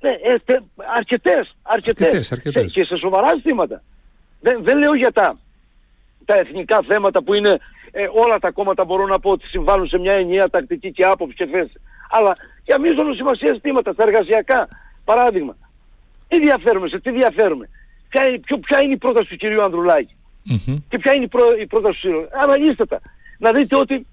ναι, 0.00 0.10
ε, 0.10 0.38
τε, 0.44 0.58
αρκετές, 0.96 1.56
αρκετές, 1.62 2.06
αρκετές, 2.06 2.32
αρκετές. 2.32 2.72
και 2.72 2.84
σε 2.84 2.96
σοβαρά 2.96 3.34
ζητήματα. 3.36 3.82
Δεν, 4.40 4.60
δεν 4.62 4.78
λέω 4.78 4.94
για 4.94 5.12
τα, 5.12 5.38
τα 6.24 6.34
εθνικά 6.38 6.80
θέματα 6.88 7.22
που 7.22 7.34
είναι 7.34 7.58
ε, 7.90 8.08
όλα 8.24 8.38
τα 8.38 8.50
κόμματα 8.50 8.84
μπορώ 8.84 9.06
να 9.06 9.18
πω 9.18 9.30
ότι 9.30 9.46
συμβάλλουν 9.46 9.88
σε 9.88 9.98
μια 9.98 10.12
ενιαία 10.12 10.50
τακτική 10.50 10.92
και 10.92 11.04
άποψη 11.04 11.34
και 11.34 11.46
θέση. 11.46 11.80
Αλλά 12.10 12.36
για 12.64 12.80
μείζονο 12.80 13.14
σημασία 13.14 13.52
ζητήματα, 13.52 13.92
στα 13.92 14.02
εργασιακά, 14.02 14.68
παράδειγμα. 15.04 15.56
Τι 16.28 16.40
διαφέρουμε, 16.40 16.88
σε 16.88 17.00
τι 17.00 17.10
διαφέρουμε; 17.10 17.68
Ποια 18.08 18.28
είναι, 18.28 18.38
ποιο, 18.38 18.58
ποια 18.58 18.82
είναι 18.82 18.92
η 18.92 18.96
πρόταση 18.96 19.28
του 19.28 19.36
κυρίου 19.36 19.62
Ανδρουλάκη; 19.62 20.16
Mm-hmm. 20.50 20.76
Και 20.88 20.98
ποια 20.98 21.12
είναι 21.14 21.24
η, 21.24 21.28
πρό, 21.28 21.44
η 21.60 21.66
πρόταση 21.66 22.00
του 22.00 22.08
κυρίου. 22.08 22.28
Αναλύστε 22.42 22.84
τα. 22.84 23.00
Να 23.38 23.52
δείτε 23.52 23.76
ότι 23.76 24.06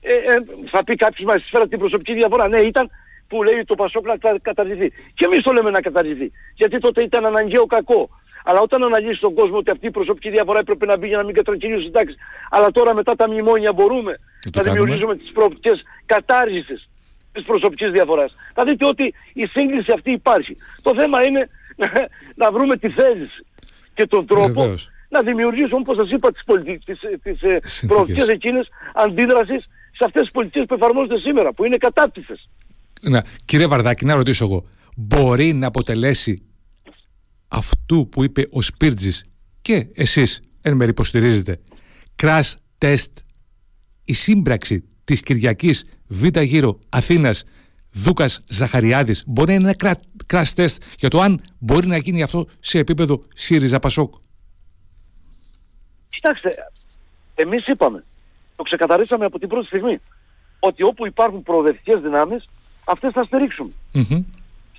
ε, 0.00 0.12
ε, 0.12 0.36
θα 0.70 0.84
πει 0.84 0.94
κάποιος 0.94 1.26
μας 1.28 1.48
φέρα 1.50 1.68
την 1.68 1.78
προσωπική 1.78 2.14
διαφορά. 2.14 2.48
Ναι, 2.48 2.60
ήταν 2.60 2.90
που 3.28 3.42
λέει 3.42 3.64
το 3.64 3.74
Πασόκ 3.74 4.06
να 4.06 4.16
καταργηθεί. 4.42 4.92
Και 5.14 5.24
εμείς 5.24 5.40
το 5.40 5.52
λέμε 5.52 5.70
να 5.70 5.80
καταργηθεί. 5.80 6.32
Γιατί 6.54 6.78
τότε 6.78 7.02
ήταν 7.02 7.26
αναγκαίο 7.26 7.66
κακό. 7.66 8.10
Αλλά 8.46 8.60
όταν 8.60 8.82
αναλύσεις 8.82 9.20
τον 9.20 9.34
κόσμο 9.34 9.56
ότι 9.56 9.70
αυτή 9.70 9.86
η 9.86 9.90
προσωπική 9.90 10.30
διαφορά 10.30 10.58
έπρεπε 10.58 10.86
να 10.86 10.96
μπει 10.98 11.06
για 11.06 11.16
να 11.16 11.24
μην 11.24 11.34
κατρακυλήσουν 11.34 11.82
συντάξει. 11.82 12.14
Αλλά 12.50 12.70
τώρα 12.70 12.94
μετά 12.94 13.14
τα 13.14 13.28
μνημόνια 13.28 13.72
μπορούμε 13.72 14.18
να 14.54 14.62
δημιουργήσουμε 14.62 15.16
τις 15.16 15.30
προοπτικές 15.32 15.82
κατάργησης 16.06 16.88
της 17.32 17.44
προσωπικής 17.44 17.90
διαφοράς. 17.90 18.34
Θα 18.54 18.64
δείτε 18.64 18.86
ότι 18.86 19.14
η 19.32 19.44
σύγκληση 19.46 19.92
αυτή 19.94 20.10
υπάρχει. 20.10 20.56
Το 20.82 20.94
θέμα 20.98 21.24
είναι 21.24 21.48
να 22.42 22.52
βρούμε 22.52 22.76
τη 22.76 22.88
θέληση 22.88 23.46
και 23.94 24.06
τον 24.06 24.26
τρόπο 24.26 24.60
Βεβαίως. 24.60 24.90
να 25.08 25.22
δημιουργήσουμε, 25.22 25.80
όπως 25.80 25.96
σας 25.96 26.10
είπα, 26.10 26.32
τις, 26.32 26.42
πολιτι... 26.46 26.78
τις, 26.84 27.00
τις 27.22 27.42
ε, 27.42 27.60
προοπτικές 27.86 28.28
εκείνες 28.28 28.68
αντίδρασης 28.94 29.64
σε 29.96 30.04
αυτές 30.04 30.22
τις 30.22 30.30
πολιτικές 30.30 30.64
που 30.68 30.74
εφαρμόζονται 30.74 31.18
σήμερα, 31.18 31.52
που 31.52 31.64
είναι 31.64 31.76
κατάπτυστες. 31.76 32.48
Να, 33.00 33.24
κύριε 33.44 33.66
Βαρδάκη, 33.66 34.04
να 34.04 34.14
ρωτήσω 34.14 34.44
εγώ. 34.44 34.64
Μπορεί 34.96 35.52
να 35.52 35.66
αποτελέσει 35.66 36.53
αυτού 37.48 38.08
που 38.08 38.24
είπε 38.24 38.46
ο 38.50 38.62
Σπίρτζης 38.62 39.24
και 39.62 39.86
εσείς 39.94 40.40
εν 40.60 40.76
μέρει 40.76 40.90
υποστηρίζετε 40.90 41.60
crash 42.22 42.52
test 42.78 43.12
η 44.04 44.12
σύμπραξη 44.12 44.84
της 45.04 45.22
Κυριακής 45.22 45.84
Β' 46.06 46.40
γύρω 46.40 46.78
Αθήνας 46.88 47.44
Δούκας 47.92 48.44
Ζαχαριάδης 48.48 49.24
μπορεί 49.26 49.46
να 49.46 49.54
είναι 49.54 49.74
ένα 49.80 50.00
crash 50.32 50.54
test 50.54 50.76
για 50.98 51.08
το 51.08 51.20
αν 51.20 51.40
μπορεί 51.58 51.86
να 51.86 51.96
γίνει 51.96 52.22
αυτό 52.22 52.46
σε 52.60 52.78
επίπεδο 52.78 53.22
ΣΥΡΙΖΑ 53.34 53.78
Πασόκ. 53.78 54.14
Κοιτάξτε, 56.08 56.54
εμείς 57.34 57.66
είπαμε, 57.66 58.04
το 58.56 58.62
ξεκαθαρίσαμε 58.62 59.24
από 59.24 59.38
την 59.38 59.48
πρώτη 59.48 59.66
στιγμή, 59.66 59.98
ότι 60.58 60.82
όπου 60.82 61.06
υπάρχουν 61.06 61.42
προοδευτικές 61.42 62.00
δυνάμεις, 62.00 62.44
αυτές 62.84 63.12
θα 63.12 63.24
στηρίξουμε. 63.24 63.70
Mm-hmm. 63.94 64.24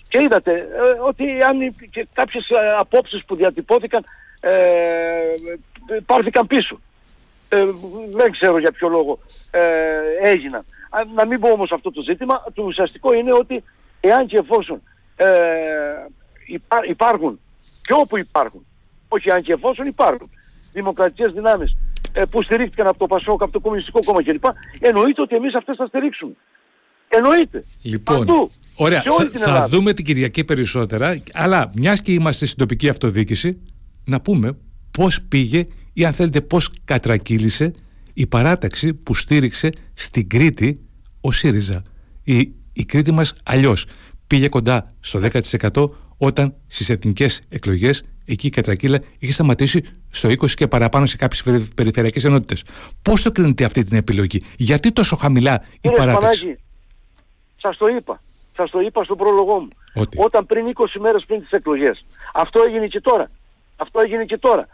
Και 0.07 0.21
είδατε 0.21 0.53
ε, 0.53 0.99
ότι 0.99 1.41
αν 1.41 1.75
και 1.89 2.07
κάποιες 2.13 2.49
ε, 2.49 2.75
απόψεις 2.77 3.25
που 3.25 3.35
διατυπώθηκαν 3.35 4.03
ε, 4.39 4.51
πάρθηκαν 6.05 6.47
πίσω. 6.47 6.79
Ε, 7.49 7.65
δεν 8.11 8.31
ξέρω 8.31 8.57
για 8.57 8.71
ποιο 8.71 8.87
λόγο 8.87 9.19
ε, 9.51 9.61
έγιναν. 10.21 10.65
Να 11.15 11.25
μην 11.25 11.39
πω 11.39 11.49
όμως 11.49 11.71
αυτό 11.71 11.91
το 11.91 12.01
ζήτημα, 12.01 12.43
το 12.53 12.63
ουσιαστικό 12.63 13.13
είναι 13.13 13.33
ότι 13.33 13.63
εάν 13.99 14.27
και 14.27 14.37
εφόσον 14.37 14.81
ε, 15.15 15.27
υπά, 16.45 16.79
υπάρχουν 16.87 17.39
και 17.81 17.93
όπου 17.93 18.17
υπάρχουν, 18.17 18.65
όχι 19.07 19.31
αν 19.31 19.41
και 19.41 19.53
εφόσον 19.53 19.87
υπάρχουν 19.87 20.29
δημοκρατικές 20.73 21.33
δυνάμεις 21.33 21.77
ε, 22.13 22.25
που 22.25 22.41
στηρίχθηκαν 22.41 22.87
από 22.87 22.97
το 22.97 23.07
ΠΑΣΟΚ, 23.07 23.41
από 23.41 23.51
το 23.51 23.59
Κομμουνιστικό 23.59 23.99
Κόμμα 24.05 24.23
κλπ. 24.23 24.43
Εννοείται 24.79 25.21
ότι 25.21 25.35
εμείς 25.35 25.55
αυτές 25.55 25.75
θα 25.75 25.85
στηρίξουμε. 25.85 26.33
Εννοείται. 27.07 27.63
Λοιπόν, 27.81 28.17
Παντού. 28.17 28.51
ωραία. 28.75 29.01
Σε 29.01 29.09
όλη 29.09 29.25
Θα, 29.25 29.31
την 29.31 29.39
θα 29.39 29.45
Ελλάδα. 29.49 29.67
δούμε 29.67 29.93
την 29.93 30.05
Κυριακή 30.05 30.43
περισσότερα, 30.43 31.21
αλλά 31.33 31.71
μιας 31.75 32.01
και 32.01 32.11
είμαστε 32.11 32.45
στην 32.45 32.57
τοπική 32.57 32.89
αυτοδιοίκηση, 32.89 33.57
να 34.05 34.21
πούμε 34.21 34.57
πώς 34.91 35.21
πήγε 35.21 35.65
ή 35.93 36.05
αν 36.05 36.13
θέλετε 36.13 36.41
πώς 36.41 36.69
κατρακύλησε 36.85 37.71
η 38.13 38.27
παράταξη 38.27 38.93
που 38.93 39.15
στήριξε 39.15 39.69
στην 39.93 40.29
Κρήτη 40.29 40.79
ο 41.21 41.31
ΣΥΡΙΖΑ. 41.31 41.81
Η, 42.23 42.51
η 42.73 42.85
Κρήτη 42.85 43.11
μας 43.11 43.33
αλλιώς 43.43 43.85
πήγε 44.27 44.47
κοντά 44.47 44.85
στο 44.99 45.19
10% 45.71 45.89
όταν 46.17 46.55
στις 46.67 46.89
εθνικές 46.89 47.41
εκλογές 47.49 48.03
εκεί 48.25 48.47
η 48.47 48.49
κατρακύλα 48.49 48.99
είχε 49.19 49.31
σταματήσει 49.31 49.81
στο 50.09 50.29
20% 50.29 50.49
και 50.51 50.67
παραπάνω 50.67 51.05
σε 51.05 51.17
κάποιες 51.17 51.69
περιφερειακές 51.75 52.23
ενότητες. 52.23 52.63
Πώς 53.01 53.21
το 53.21 53.31
κρίνετε 53.31 53.63
αυτή 53.63 53.83
την 53.83 53.97
επιλογή, 53.97 54.41
γιατί 54.57 54.91
τόσο 54.91 55.15
χαμηλά 55.15 55.61
η 55.63 55.77
Κύριε 55.81 55.97
παράταξη; 55.97 56.39
Σπανάκη, 56.39 56.61
σας 57.55 57.77
το 57.77 57.87
είπα. 57.87 58.21
Σας 58.57 58.69
το 58.69 58.79
είπα 58.79 59.03
στον 59.03 59.17
πρόλογό 59.17 59.59
μου. 59.59 59.67
Ότι; 59.95 60.17
Όταν 60.21 60.45
πριν 60.45 60.67
20 60.67 60.99
μέρες 60.99 61.23
πριν 61.25 61.39
τις 61.41 61.51
εκλογές. 61.51 62.05
Αυτό 62.33 62.61
έγινε 62.67 62.87
και 62.87 63.01
τώρα. 63.01 63.29
Αυτό 63.75 63.99
έγινε 63.99 64.25
και 64.25 64.37
τώρα. 64.37 64.67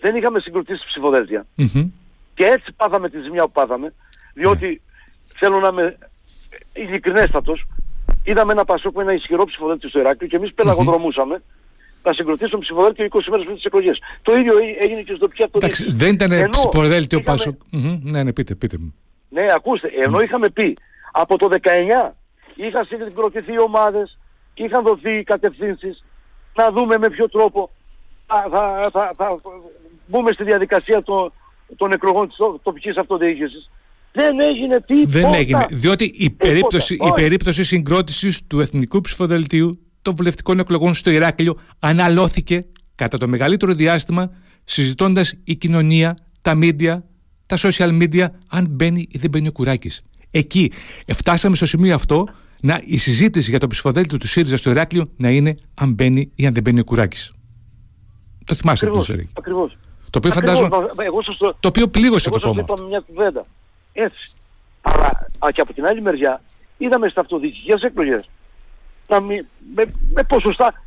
Δεν 0.00 0.16
είχαμε 0.16 0.40
συγκροτήσει 0.40 0.86
ψηφοδέλτια. 0.86 1.46
Mm-hmm. 1.56 1.90
Και 2.34 2.44
έτσι 2.44 2.72
πάθαμε 2.72 3.08
τη 3.10 3.20
ζημιά 3.20 3.42
που 3.42 3.50
πάθαμε. 3.52 3.94
Διότι 4.34 4.66
Ναι. 4.66 5.38
θέλω 5.38 5.58
να 5.60 5.68
είμαι 5.68 5.98
ειλικρινέστατος. 6.72 7.64
Είδαμε 8.24 8.52
ένα 8.52 8.64
Πασόκ 8.64 8.94
με 8.96 9.02
ένα 9.02 9.12
ισχυρό 9.12 9.44
ψηφοδέλτιο 9.44 9.88
στο 9.88 9.98
Ηράκλειο 9.98 10.28
και 10.28 10.36
εμείς 10.36 10.52
πελαγοδρομούσαμε 10.54 11.42
να 12.02 12.12
συγκροτήσουμε 12.12 12.60
ψηφοδέλτιο 12.60 13.04
20 13.04 13.20
μέρες 13.30 13.44
πριν 13.44 13.56
τις 13.56 13.64
εκλογές. 13.64 13.98
Το 14.22 14.36
ίδιο 14.36 14.58
έ- 14.58 14.82
έγινε 14.84 14.98
και 15.00 15.06
στην 15.06 15.18
τοπική 15.18 15.44
αυτοδιοίκηση. 15.44 15.82
Εντάξει, 15.82 16.04
δεν 16.04 16.14
ήταν 16.14 16.32
Ενώ 16.32 16.48
ψηφοδέλτιο 16.50 17.18
είχαμε- 17.18 17.38
Πάσο. 17.38 17.56
Μμμ, 17.70 17.98
Ναι, 18.02 18.22
ναι, 18.22 18.32
πείτε, 18.32 18.54
πείτε 18.54 18.76
μου. 18.80 18.94
Ναι, 19.28 19.46
ακούστε, 19.54 19.88
ενώ 20.04 20.20
είχαμε 20.20 20.48
πει 20.50 20.76
από 21.12 21.36
το 21.38 21.48
19 21.50 22.14
είχαν 22.54 22.84
συγκροτηθεί 22.84 23.60
ομάδες, 23.60 24.18
είχαν 24.54 24.82
δοθεί 24.82 25.22
κατευθύνσεις, 25.22 26.04
να 26.54 26.70
δούμε 26.70 26.98
με 26.98 27.08
ποιο 27.10 27.28
τρόπο 27.28 27.70
θα, 28.26 28.46
θα, 28.50 28.90
θα, 28.92 29.12
θα 29.16 29.40
μπούμε 30.06 30.32
στη 30.32 30.44
διαδικασία 30.44 31.02
των, 31.02 31.32
των 31.76 31.92
εκλογών 31.92 32.28
της 32.28 32.36
το- 32.36 32.60
τοπικής 32.62 32.96
αυτοδιοίκησης. 32.96 33.70
Δεν 34.12 34.40
έγινε 34.40 34.80
τίποτα. 34.80 35.10
Δεν 35.20 35.34
έγινε. 35.34 35.66
Διότι 35.70 36.04
η 36.04 36.30
περίπτωση, 36.30 36.94
η 36.94 36.98
Όχι. 37.00 37.12
περίπτωση 37.12 37.64
συγκρότησης 37.64 38.46
του 38.46 38.60
εθνικού 38.60 39.00
ψηφοδελτίου 39.00 39.80
των 40.02 40.14
βουλευτικών 40.16 40.58
εκλογών 40.58 40.94
στο 40.94 41.10
Ηράκλειο 41.10 41.58
αναλώθηκε 41.78 42.66
κατά 42.94 43.18
το 43.18 43.28
μεγαλύτερο 43.28 43.72
διάστημα 43.72 44.30
συζητώντας 44.64 45.38
η 45.44 45.54
κοινωνία, 45.56 46.16
τα 46.42 46.58
media, 46.62 46.98
τα 47.46 47.56
social 47.58 48.02
media, 48.02 48.26
αν 48.50 48.66
μπαίνει 48.70 49.06
ή 49.10 49.18
δεν 49.18 49.30
μπαίνει 49.30 49.48
ο 49.48 49.52
Κουράκης. 49.52 50.00
Εκεί 50.34 50.72
φτάσαμε 51.12 51.56
στο 51.56 51.66
σημείο 51.66 51.94
αυτό 51.94 52.26
να 52.60 52.80
η 52.84 52.98
συζήτηση 52.98 53.50
για 53.50 53.58
το 53.58 53.66
ψηφοδέλτιο 53.66 54.18
του 54.18 54.26
ΣΥΡΙΖΑ 54.26 54.56
στο 54.56 54.70
Ηράκλειο 54.70 55.04
να 55.16 55.28
είναι 55.28 55.54
αν 55.80 55.92
μπαίνει 55.92 56.30
ή 56.34 56.46
αν 56.46 56.54
δεν 56.54 56.62
μπαίνει 56.62 56.80
ο 56.80 56.84
Κουράκης. 56.84 57.32
Το 58.44 58.54
θυμάσαι 58.54 58.84
Ακριβώς, 58.84 59.08
αυτό, 59.08 59.12
Σερή. 59.18 59.28
ακριβώς. 59.38 59.76
Το 60.10 60.18
οποίο 60.18 60.30
Ακριβώς, 60.36 60.58
φαντάζομαι. 60.58 60.92
μα- 60.96 61.04
Εγώ 61.04 61.22
σας 61.22 61.36
το, 61.36 61.56
Το 61.60 61.68
οποίο 61.68 61.88
πλήγωσε 61.88 62.28
εγώ 62.28 62.38
το 62.38 62.46
σας 62.48 62.56
κόμμα. 62.56 62.66
είπα 62.78 62.88
μια 62.88 63.00
κουβέντα. 63.06 63.46
Έτσι. 63.92 64.30
Αλλά 64.80 65.26
α, 65.38 65.48
και 65.52 65.60
από 65.60 65.72
την 65.72 65.86
άλλη 65.86 66.02
μεριά 66.02 66.42
είδαμε 66.78 67.08
στα 67.08 67.20
αυτοδιοικητικές 67.20 67.82
εκλογές 67.82 68.28
να 69.08 69.20
με, 69.20 69.46
με 70.14 70.22
ποσοστά. 70.28 70.82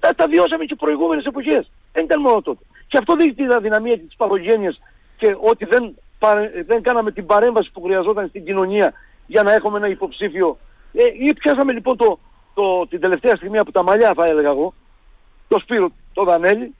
Τα, 0.00 0.14
τα 0.14 0.26
βιώσαμε 0.28 0.64
και 0.64 0.74
προηγούμενες 0.74 1.24
εποχές. 1.24 1.70
Δεν 1.92 2.04
ήταν 2.04 2.20
μόνο 2.20 2.42
τότε. 2.42 2.64
Και 2.88 2.98
αυτό 2.98 3.16
δείχνει 3.16 3.34
την 3.34 3.50
αδυναμία 3.52 3.98
της 3.98 4.14
παθογένειας 4.16 4.80
και 5.16 5.36
ότι 5.50 5.64
δεν, 5.64 5.94
δεν 6.66 6.82
κάναμε 6.82 7.12
την 7.12 7.26
παρέμβαση 7.26 7.70
που 7.72 7.82
χρειαζόταν 7.82 8.28
στην 8.28 8.44
κοινωνία 8.44 8.92
για 9.26 9.42
να 9.42 9.52
έχουμε 9.52 9.76
ένα 9.78 9.88
υποψήφιο. 9.88 10.58
Ε, 10.92 11.02
ή 11.26 11.34
πιάσαμε 11.34 11.72
λοιπόν 11.72 11.96
το, 11.96 12.18
το, 12.54 12.86
την 12.88 13.00
τελευταία 13.00 13.36
στιγμή 13.36 13.58
από 13.58 13.72
τα 13.72 13.82
μαλλιά 13.82 14.12
θα 14.16 14.24
έλεγα 14.24 14.48
εγώ, 14.48 14.74
το 15.48 15.58
Σπύρο, 15.58 15.92
το 16.12 16.24
δανελη 16.24 16.74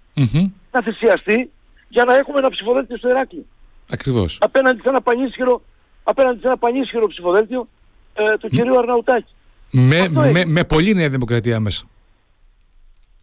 να 0.70 0.83
θυσιαστεί 0.83 1.50
για 1.88 2.05
να 2.05 2.14
έχουμε 2.14 2.38
ένα 2.38 2.50
ψηφοδέλτιο 2.50 2.96
στο 2.96 3.09
Ηράκλειο. 3.09 3.44
Ακριβώς. 3.90 4.38
Απέναντι 4.40 4.81
σε 4.81 4.88
ένα 4.88 5.00
πανίσχυρο, 5.00 5.62
απέναντι 6.02 6.40
σε 6.40 6.46
ένα 6.46 6.57
πανίσχυρο 6.57 7.07
ψηφοδέλτιο 7.07 7.68
ε, 8.14 8.37
του 8.37 8.48
κυρίου 8.48 8.78
Αρναουτάκη. 8.78 9.35
Με, 9.70 10.09
με, 10.09 10.44
με 10.44 10.64
πολύ 10.64 10.94
νέα 10.94 11.09
δημοκρατία 11.09 11.61
μέσα. 11.61 11.85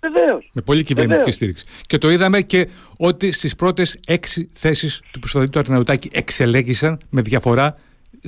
Βεβαίως. 0.01 0.49
Με 0.53 0.61
πολύ 0.61 0.83
κυβερνητική 0.83 1.31
στήριξη. 1.31 1.65
Και 1.81 1.97
το 1.97 2.09
είδαμε 2.09 2.41
και 2.41 2.69
ότι 2.97 3.31
στις 3.31 3.55
πρώτες 3.55 3.99
έξι 4.07 4.49
θέσεις 4.53 5.01
του 5.11 5.19
ψηφοδέλτιου 5.19 5.59
Αρναουτάκη 5.59 6.09
εξελέγησαν 6.13 6.99
με 7.09 7.21
διαφορά 7.21 7.77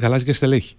γαλάζια 0.02 0.34
στελέχη. 0.34 0.76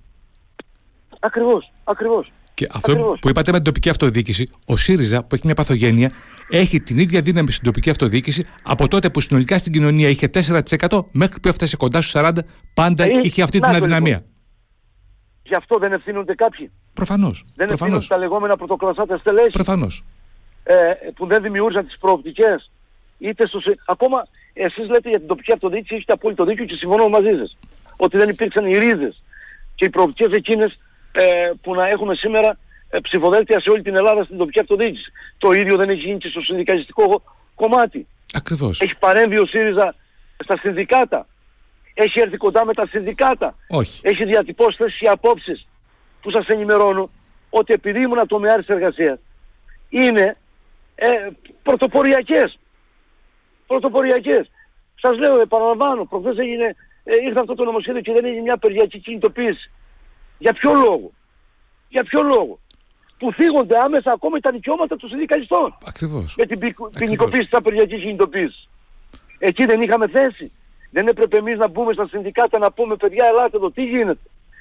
Ακριβώς, 1.21 1.73
ακριβώς. 1.85 2.33
Και 2.55 2.69
αυτό 2.73 3.17
που 3.21 3.29
είπατε 3.29 3.51
με 3.51 3.57
την 3.57 3.65
τοπική 3.65 3.89
αυτοδιοίκηση, 3.89 4.49
ο 4.67 4.77
ΣΥΡΙΖΑ 4.77 5.25
που 5.25 5.35
έχει 5.35 5.43
μια 5.47 5.55
παθογένεια 5.55 6.13
έχει 6.51 6.81
την 6.81 6.99
ίδια 6.99 7.21
δύναμη 7.21 7.51
στην 7.51 7.65
τοπική 7.65 7.91
αυτοδιοίκηση 7.91 8.45
από 8.63 8.89
τότε 8.89 9.11
που 9.11 9.21
συνολικά 9.21 9.59
στην 9.59 9.73
κοινωνία 9.73 10.09
είχε 10.09 10.31
4% 10.35 11.05
μέχρι 11.13 11.41
που 11.41 11.49
έφτασε 11.49 11.77
κοντά 11.77 12.01
στους 12.01 12.21
40%. 12.25 12.33
Πάντα 12.75 13.05
ε, 13.05 13.21
είχε 13.23 13.43
αυτή 13.43 13.59
την 13.59 13.69
αδυναμία. 13.69 14.15
Λοιπόν. 14.15 14.31
Γι' 15.43 15.55
αυτό 15.55 15.79
δεν 15.79 15.93
ευθύνονται 15.93 16.35
κάποιοι. 16.35 16.71
Προφανώς. 16.95 17.45
Δεν 17.55 17.69
ευθύνονται 17.71 18.07
τα 18.09 18.17
λεγόμενα 18.17 18.57
πρωτοκλασσάτα 18.57 19.19
στελέχη. 19.19 19.51
Προφανώς. 19.51 20.05
Ε, 20.65 20.93
που 21.15 21.27
δεν 21.27 21.43
δημιούργησαν 21.43 21.87
τις 21.87 21.99
προοπτικές. 21.99 22.71
Είτε 23.19 23.47
στο... 23.47 23.61
Ακόμα 23.87 24.27
εσείς 24.53 24.89
λέτε 24.89 25.09
για 25.09 25.19
την 25.19 25.29
τοπική 25.29 25.53
αυτοδιοίκηση, 25.53 25.95
έχετε 25.95 26.13
απόλυτο 26.13 26.45
δίκιο 26.45 26.65
και 26.65 26.75
συμφωνώ 26.75 27.09
μαζί 27.09 27.37
σας. 27.39 27.57
Ότι 27.97 28.17
δεν 28.17 28.29
υπήρξαν 28.29 28.67
οι 28.67 28.79
ρίζες 28.79 29.23
και 29.75 29.85
οι 29.85 29.91
προοπτικές 29.91 30.33
εκείνες 30.33 30.79
ε, 31.13 31.51
που 31.63 31.75
να 31.75 31.89
έχουμε 31.89 32.15
σήμερα 32.15 32.59
ε, 32.91 32.99
ψηφοδέλτια 32.99 33.61
σε 33.61 33.71
όλη 33.71 33.83
την 33.83 33.97
Ελλάδα 33.97 34.25
στην 34.25 34.37
τοπική 34.37 34.61
αυτοδιοίκηση. 34.61 35.13
Το 35.39 35.53
ίδιο 35.53 35.77
δεν 35.77 35.91
έχει 35.91 36.01
γίνει 36.07 36.19
και 36.19 36.29
στο 36.29 36.41
συνδικαλιστικό 36.41 37.23
κομμάτι. 37.55 38.07
Ακριβώς. 38.35 38.81
Έχει 38.81 38.97
παρέμβει 38.99 39.39
ο 39.39 39.47
ΣΥΡΙΖΑ 39.47 39.95
στα 40.45 40.59
συνδικάτα. 40.59 41.27
Έχει 41.95 42.21
έρθει 42.21 42.37
κοντά 42.37 42.65
με 42.65 42.73
τα 42.73 42.87
συνδικάτα. 42.87 43.57
Όχι. 43.69 44.01
Έχει 44.03 44.25
διατυπώσει 44.25 44.77
θέσεις 44.77 44.99
και 44.99 45.09
απόψεις 45.09 45.67
που 46.23 46.31
σας 46.31 46.47
ενημερώνω 46.47 47.11
ότι 47.51 47.73
επειδή 47.73 48.01
ήμουν 48.01 48.19
ατομιάρης 48.19 48.67
εργασίας 48.67 49.19
είναι 49.89 50.37
ε, 50.95 51.29
πρωτοποριακές. 51.63 52.59
Πρωτοποριακές. 53.67 54.51
Σας 55.01 55.19
λέω, 55.19 55.41
επαναλαμβάνω, 55.41 56.05
προχθές 56.05 56.37
έγινε, 56.39 56.77
ε, 57.05 57.13
ήρθε 57.27 57.41
αυτό 57.41 57.55
το 57.55 57.65
νομοσχέδιο 57.65 58.01
και 58.01 58.13
δεν 58.13 58.25
έγινε 58.25 58.43
μια 58.43 58.57
περιακή 58.57 58.99
κινητοποίηση. 58.99 59.71
Για 60.39 60.53
ποιο 60.53 60.73
λόγο; 60.73 61.11
Για 61.89 62.05
ποιο 62.05 62.23
λόγο; 62.23 62.59
Που 63.19 63.33
θίγονται 63.33 63.79
άμεσα 63.79 64.13
ακόμα 64.13 64.39
τα 64.39 64.51
δικαιώματα 64.51 64.97
των 64.97 65.09
συνδικαλιστών. 65.09 65.77
Ακριβώς. 65.87 66.35
Με 66.37 66.47
την 66.47 66.59
ποινικοποίηση 66.99 67.43
της 67.43 67.59
απεργιακής 67.59 68.01
κινητοποίησης. 68.01 68.69
Εκεί 69.39 69.65
δεν 69.65 69.81
είχαμε 69.81 70.09
θέση. 70.09 70.53
Δεν 70.91 71.07
έπρεπε 71.07 71.37
εμείς 71.37 71.59
να 71.59 71.69
μπούμε 71.69 71.93
στα 71.93 72.07
συνδικάτα 72.07 72.59
να 72.59 72.73
πούμε 72.73 72.97
παιδιά 72.97 73.27
ελάτε 73.27 73.57
εδώ 73.57 73.71
τι 73.71 73.85
γίνεται; 73.85 74.21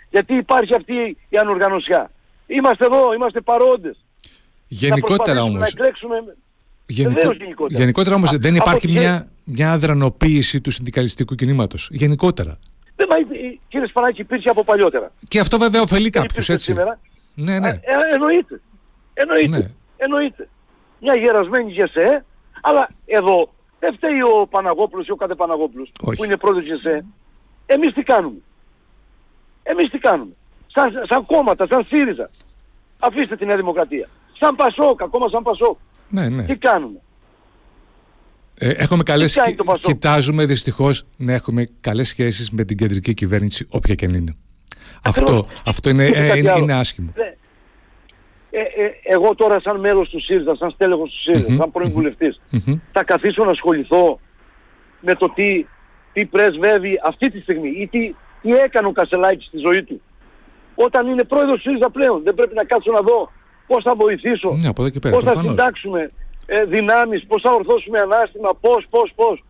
Γιατί 0.09 0.33
υπάρχει 0.35 0.75
αυτή 0.75 1.17
η 1.29 1.37
ανοργανωσιά; 1.37 2.11
Είμαστε 2.47 2.85
εδώ, 2.85 3.13
είμαστε 3.13 3.41
παρόντες. 3.41 4.00
Γενικότερα 4.73 5.41
όμως. 5.43 5.59
Να 5.59 5.67
εκλέξουμε... 5.67 6.15
Γενικο... 6.85 7.31
γενικότερα. 7.31 7.79
γενικότερα 7.79 8.15
όμως 8.15 8.37
δεν 8.37 8.55
υπάρχει 8.55 8.91
μια, 8.91 9.27
μια 9.43 9.71
αδρανοποίηση 9.71 10.61
του 10.61 10.71
συνδικαλιστικού 10.71 11.35
κινήματος. 11.35 11.89
Γενικότερα. 11.91 12.59
Δεν, 12.95 13.07
μα, 13.09 13.15
κύριε 13.67 13.87
Σπανάκη, 13.87 14.21
υπήρχε 14.21 14.49
από 14.49 14.63
παλιότερα. 14.63 15.11
Και 15.27 15.39
αυτό 15.39 15.57
βέβαια 15.57 15.81
ωφελεί 15.81 16.09
κάποιους, 16.09 16.49
έτσι. 16.49 16.65
Σήμερα. 16.65 16.99
Ναι, 17.35 17.59
ναι. 17.59 17.69
Ε, 17.69 17.79
εννοείται. 18.13 18.61
Εννοείται. 19.13 19.57
Ναι. 19.57 19.67
εννοείται. 19.97 20.49
Μια 20.99 21.15
γερασμένη 21.17 21.71
ΓΕΣΕ, 21.71 22.25
αλλά 22.61 22.89
εδώ 23.05 23.53
δεν 23.79 23.93
φταίει 23.93 24.21
ο 24.21 24.47
Παναγόπουλος 24.49 25.07
ή 25.07 25.11
ο 25.11 25.15
κάθε 25.15 25.35
Παναγόπουλος 25.35 25.89
που 25.99 26.23
είναι 26.23 26.37
πρόεδρος 26.37 26.65
ΓΕΣΕ. 26.65 27.05
Εμείς 27.65 27.93
τι 27.93 28.03
κάνουμε; 28.03 28.37
Εμείς 29.63 29.89
τι 29.89 29.97
κάνουμε; 29.97 30.31
Σαν, 30.73 30.91
σαν 31.09 31.25
κόμματα, 31.25 31.67
σαν 31.69 31.85
ΣΥΡΙΖΑ. 31.85 32.29
Αφήστε 32.99 33.35
την 33.35 33.47
Νέα 33.47 33.55
Δημοκρατία. 33.55 34.09
Σαν 34.41 34.55
Πασόκ, 34.55 35.01
ακόμα 35.01 35.29
σαν 35.29 35.43
Πασόκ. 35.43 35.77
Ναι, 36.09 36.29
ναι. 36.29 36.43
Τι 36.43 36.55
κάνουμε; 36.55 36.99
Ε, 38.59 38.69
έχουμε 38.69 39.03
καλές, 39.03 39.39
κοιτάζουμε 39.79 40.45
δυστυχώς 40.45 41.05
να 41.17 41.33
έχουμε 41.33 41.69
καλές 41.81 42.07
σχέσεις 42.07 42.51
με 42.51 42.63
την 42.63 42.77
κεντρική 42.77 43.13
κυβέρνηση 43.13 43.67
όποια 43.69 43.95
και 43.95 44.05
αν 44.05 44.13
είναι. 44.13 44.33
Αυτό, 45.03 45.45
αυτό 45.65 45.89
είναι, 45.89 46.05
ε, 46.05 46.37
είναι, 46.37 46.53
είναι, 46.57 46.73
άσχημο. 46.73 47.13
Ε, 48.53 48.59
ε, 48.59 48.91
εγώ 49.03 49.35
τώρα 49.35 49.59
σαν 49.61 49.79
μέλος 49.79 50.09
του 50.09 50.21
ΣΥΡΙΖΑ, 50.21 50.55
σαν 50.55 50.71
στέλεχος 50.71 51.11
του 51.11 51.19
ΣΥΡΙΖΑ, 51.19 51.55
σαν 51.55 51.71
πρώην 51.71 51.91
βουλευτής, 51.91 52.41
θα 52.91 53.03
καθίσω 53.03 53.43
να 53.43 53.51
ασχοληθώ 53.51 54.19
με 54.99 55.15
το 55.15 55.29
τι, 55.29 55.65
τι 56.13 56.25
πρεσβεύει 56.25 56.99
αυτή 57.05 57.31
τη 57.31 57.39
στιγμή 57.39 57.69
ή 57.69 57.87
τι, 57.87 58.15
τι 58.41 58.53
έκανε 58.53 58.87
ο 58.87 58.91
Κασελάκης 58.91 59.45
στη 59.45 59.57
ζωή 59.57 59.83
του. 59.83 60.01
Όταν 60.75 61.07
είναι 61.07 61.23
πρόεδρος 61.23 61.55
του 61.55 61.61
ΣΥΡΙΖΑ 61.61 61.89
πλέον, 61.89 62.23
δεν 62.23 62.33
πρέπει 62.33 62.55
να 62.55 62.63
κάτσω 62.63 62.91
να 62.91 62.99
δω 62.99 63.31
πώς 63.71 63.83
θα 63.83 63.95
βοηθήσω, 63.95 64.49
ναι, 64.61 64.73
πώς 65.11 65.23
θα 65.23 65.41
συντάξουμε 65.41 66.11
ε, 66.45 66.65
δυνάμεις, 66.65 67.25
πώς 67.27 67.41
θα 67.41 67.51
ορθώσουμε 67.51 67.99
ανάστημα, 67.99 68.49
πώς, 68.61 68.85
πώς, 68.89 69.11
πώς. 69.15 69.43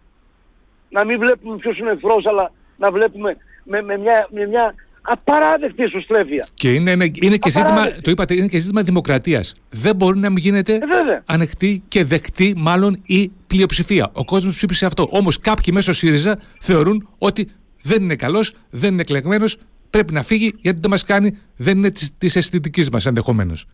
Να 0.90 1.06
μην 1.06 1.20
βλέπουμε 1.20 1.58
ποιος 1.58 1.78
είναι 1.78 1.92
εχθρός, 1.92 2.26
αλλά 2.26 2.52
να 2.78 2.92
βλέπουμε 2.92 3.38
με, 3.64 3.82
με, 3.82 3.98
μια, 3.98 4.28
με 4.32 4.48
μια 4.48 4.76
απαράδεκτη 5.02 5.84
ισοστρέφεια. 5.84 6.48
Και 6.54 6.74
είναι, 6.74 6.92
είναι, 6.92 7.12
είναι 7.22 7.38
και 7.38 7.50
ζήτημα, 7.50 7.92
το 8.02 8.12
είπατε, 8.12 8.34
είναι 8.36 8.48
και 8.48 8.60
ζήτημα 8.60 8.82
δημοκρατίας. 8.82 9.56
Δεν 9.70 9.96
μπορεί 9.96 10.20
να 10.20 10.30
μην 10.30 10.38
γίνεται 10.38 10.74
ε, 10.74 10.80
ανεκτή 11.26 11.84
και 11.88 12.04
δεκτή 12.04 12.54
μάλλον 12.58 13.02
η 13.06 13.32
πλειοψηφία. 13.48 14.10
Ο 14.14 14.26
κόσμος 14.26 14.56
ψήφισε 14.56 14.86
αυτό. 14.86 15.08
Όμως 15.12 15.40
κάποιοι 15.40 15.74
μέσω 15.76 15.94
ΣΥΡΙΖΑ 15.94 16.40
θεωρούν 16.60 17.08
ότι 17.18 17.48
δεν 17.82 18.04
είναι 18.04 18.16
καλός, 18.16 18.54
δεν 18.70 18.92
είναι 18.94 19.02
εκλεγμένος, 19.02 19.58
πρέπει 19.90 20.14
να 20.14 20.24
φύγει 20.24 20.56
γιατί 20.62 20.80
δεν 20.80 20.90
μας 20.90 21.04
κάνει, 21.04 21.38
δεν 21.56 21.78
είναι 21.78 21.92
της, 21.92 22.12
της 22.18 22.36
αισθητικής 22.36 22.90
μας 22.90 23.06
ενδεχομένως. 23.06 23.66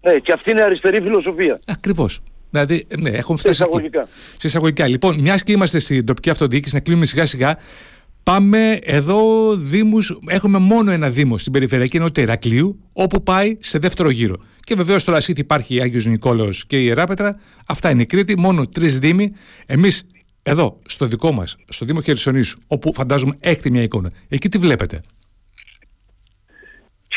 Ναι, 0.00 0.14
και 0.14 0.32
αυτή 0.32 0.50
είναι 0.50 0.62
αριστερή 0.62 1.00
φιλοσοφία. 1.00 1.58
Ακριβώς. 1.66 2.20
Δηλαδή, 2.50 2.86
ναι, 2.98 3.10
έχουν 3.10 3.36
φτάσει. 3.36 3.54
Σε 3.54 3.62
εισαγωγικά. 3.64 4.08
Σε 4.36 4.46
εισαγωγικά. 4.46 4.88
Λοιπόν, 4.88 5.20
μιας 5.20 5.42
και 5.42 5.52
είμαστε 5.52 5.78
στην 5.78 6.04
τοπική 6.04 6.30
αυτοδιοίκηση, 6.30 6.74
να 6.74 6.80
κλείνουμε 6.80 7.06
σιγά 7.06 7.26
σιγά. 7.26 7.56
Πάμε 8.22 8.78
εδώ 8.82 9.52
δήμους, 9.54 10.18
έχουμε 10.26 10.58
μόνο 10.58 10.90
ένα 10.90 11.10
δήμο 11.10 11.38
στην 11.38 11.52
περιφερειακή 11.52 11.96
ενότητα 11.96 12.20
Ηρακλείου, 12.20 12.80
όπου 12.92 13.22
πάει 13.22 13.56
σε 13.60 13.78
δεύτερο 13.78 14.10
γύρο. 14.10 14.36
Και 14.60 14.74
βεβαίως 14.74 15.02
στο 15.02 15.12
Λασίτη 15.12 15.40
υπάρχει 15.40 15.74
η 15.74 15.80
Άγιος 15.80 16.06
Νικόλαος 16.06 16.66
και 16.66 16.80
η 16.80 16.84
Ιεράπετρα. 16.84 17.40
Αυτά 17.66 17.90
είναι 17.90 18.02
η 18.02 18.06
Κρήτη, 18.06 18.38
μόνο 18.38 18.66
τρεις 18.66 18.98
δήμοι. 18.98 19.32
Εμείς 19.66 20.06
εδώ, 20.42 20.78
στο 20.86 21.06
δικό 21.06 21.32
μας, 21.32 21.56
στο 21.68 21.84
Δήμο 21.84 22.00
Χερσονήσου, 22.00 22.58
όπου 22.66 22.94
φαντάζομαι 22.94 23.36
έχετε 23.40 23.70
μια 23.70 23.82
εικόνα. 23.82 24.10
Εκεί 24.28 24.48
τι 24.48 24.58
βλέπετε; 24.58 25.00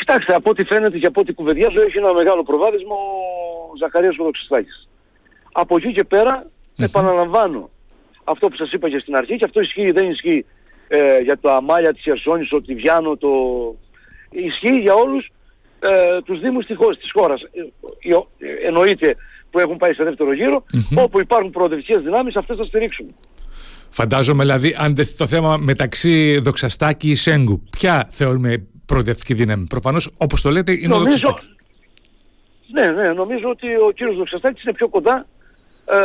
Κοιτάξτε, 0.04 0.34
από 0.34 0.50
ό,τι 0.50 0.64
φαίνεται 0.64 0.98
και 0.98 1.06
από 1.06 1.20
ό,τι 1.20 1.32
κουβεντιάζω 1.32 1.80
έχει 1.86 1.98
ένα 1.98 2.12
μεγάλο 2.12 2.42
προβάδισμα 2.42 2.94
ο 2.94 3.76
Ζαχαρίας 3.78 4.16
Κοδοξιστάκης. 4.16 4.88
Από 5.52 5.76
εκεί 5.76 5.92
και 5.92 6.04
πέρα 6.04 6.46
επαναλαμβάνω 6.76 7.70
αυτό 8.24 8.48
που 8.48 8.56
σας 8.56 8.72
είπα 8.72 8.88
και 8.88 8.98
στην 8.98 9.16
αρχή 9.16 9.36
και 9.36 9.44
αυτό 9.44 9.60
ισχύει 9.60 9.90
δεν 9.90 10.10
ισχύει 10.10 10.44
ε, 10.88 11.18
για 11.18 11.38
τα 11.38 11.62
μάλια 11.62 11.92
της 11.92 12.02
Χερσόνης, 12.02 12.48
το 12.48 12.62
Τιβιάνο, 12.62 13.16
το... 13.16 13.30
ισχύει 14.30 14.78
για 14.80 14.94
όλους 14.94 15.30
ε, 15.80 16.22
τους 16.24 16.40
δήμους 16.40 16.66
της 16.66 17.10
χώρας. 17.12 17.42
Ε, 17.42 18.12
ε, 18.12 18.66
εννοείται 18.66 19.16
που 19.50 19.58
έχουν 19.58 19.76
πάει 19.76 19.94
σε 19.94 20.04
δεύτερο 20.04 20.64
όπου 20.94 21.20
υπάρχουν 21.20 21.50
προοδευτικές 21.50 22.02
δυνάμεις 22.02 22.36
αυτές 22.36 22.56
θα 22.56 22.64
στηρίξουμε. 22.64 23.10
Φαντάζομαι 23.88 24.42
δηλαδή 24.42 24.76
αν 24.78 24.94
το 25.16 25.26
θέμα 25.26 25.56
μεταξύ 25.56 26.38
Δοξαστάκη 26.38 27.10
ή 27.10 27.14
Σέγκου, 27.14 27.62
ποια 27.70 28.06
θεωρούμε 28.10 28.66
προοδευτική 28.86 29.34
δύναμη. 29.34 29.66
Προφανώς 29.66 30.10
όπως 30.16 30.40
το 30.40 30.50
λέτε 30.50 30.72
είναι 30.72 30.86
νομίζω, 30.86 31.16
ο 31.16 31.30
Δοξαστάκης. 31.30 31.56
Ναι, 32.72 32.86
ναι, 32.86 33.12
νομίζω 33.12 33.48
ότι 33.48 33.66
ο 33.66 33.90
κύριος 33.94 34.16
Δοξαστάκης 34.16 34.62
είναι 34.62 34.72
πιο 34.72 34.88
κοντά 34.88 35.26
ε, 35.84 35.96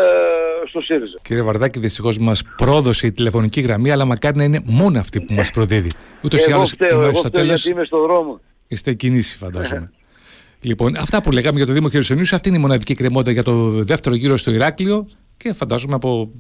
στο 0.68 0.82
ΣΥΡΙΖΑ. 0.82 1.20
Κύριε 1.22 1.42
Βαρδάκη, 1.42 1.80
δυστυχώς 1.80 2.18
μας 2.18 2.44
πρόδωσε 2.58 3.08
η 3.08 3.12
τηλεφωνική 3.12 3.62
γραμμή, 3.62 3.92
αλλά 3.92 4.06
μακάρι 4.06 4.38
να 4.38 4.44
είναι 4.44 4.62
μόνο 4.66 5.00
αυτή 5.00 5.22
που 5.22 5.34
μας 5.34 5.52
προδίδει. 5.52 5.94
Ούτως 6.24 6.46
ή 6.46 6.52
άλλως, 6.52 6.74
εγώ 6.78 7.14
στο 7.14 7.30
τέλος. 7.30 7.66
είμαι 7.66 7.84
στο 7.86 8.02
δρόμο. 8.02 8.40
Είστε 8.68 8.94
κινήσει, 8.94 9.38
φαντάζομαι. 9.38 9.92
λοιπόν, 10.62 10.96
αυτά 10.96 11.22
που 11.22 11.32
λέγαμε 11.32 11.58
για 11.58 11.66
το 11.66 11.74
Δήμο 11.74 11.90
Χερσονήσου, 11.90 12.36
αυτή 12.36 12.48
είναι 12.50 12.58
η 12.58 12.62
μοναδική 12.62 12.94
κρεμότητα 12.94 13.32
για 13.32 13.44
το 13.44 13.70
δεύτερο 13.70 14.16
γύρο 14.16 14.38
στο 14.38 14.52
Ηράκλειο 14.52 15.08
και 15.38 15.54
φαντάζομαι 15.54 15.96
από 15.96 16.32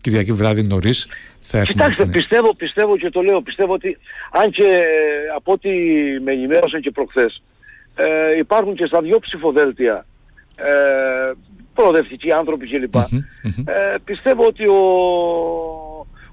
Κυριακή 0.00 0.32
βράδυ 0.32 0.62
νωρίς 0.62 1.08
θα 1.40 1.58
έχουμε. 1.58 1.72
Κοιτάξτε, 1.72 2.06
πιστεύω, 2.06 2.54
πιστεύω 2.54 2.96
και 2.96 3.10
το 3.10 3.20
λέω, 3.20 3.42
πιστεύω 3.42 3.72
ότι 3.72 3.98
αν 4.30 4.50
και 4.50 4.78
από 5.36 5.52
ό,τι 5.52 5.70
με 6.24 6.32
ενημέρωσαν 6.32 6.80
και 6.80 6.90
προχθές, 6.90 7.42
ε, 7.94 8.38
υπάρχουν 8.38 8.74
και 8.74 8.86
στα 8.86 9.00
δυο 9.00 9.18
ψηφοδέλτια 9.18 10.06
ε, 10.56 11.32
προοδευτικοί 11.74 12.32
άνθρωποι 12.32 12.68
κλπ. 12.68 12.94
Ε, 12.94 13.94
πιστεύω 14.04 14.46
ότι 14.46 14.68
ο, 14.68 14.80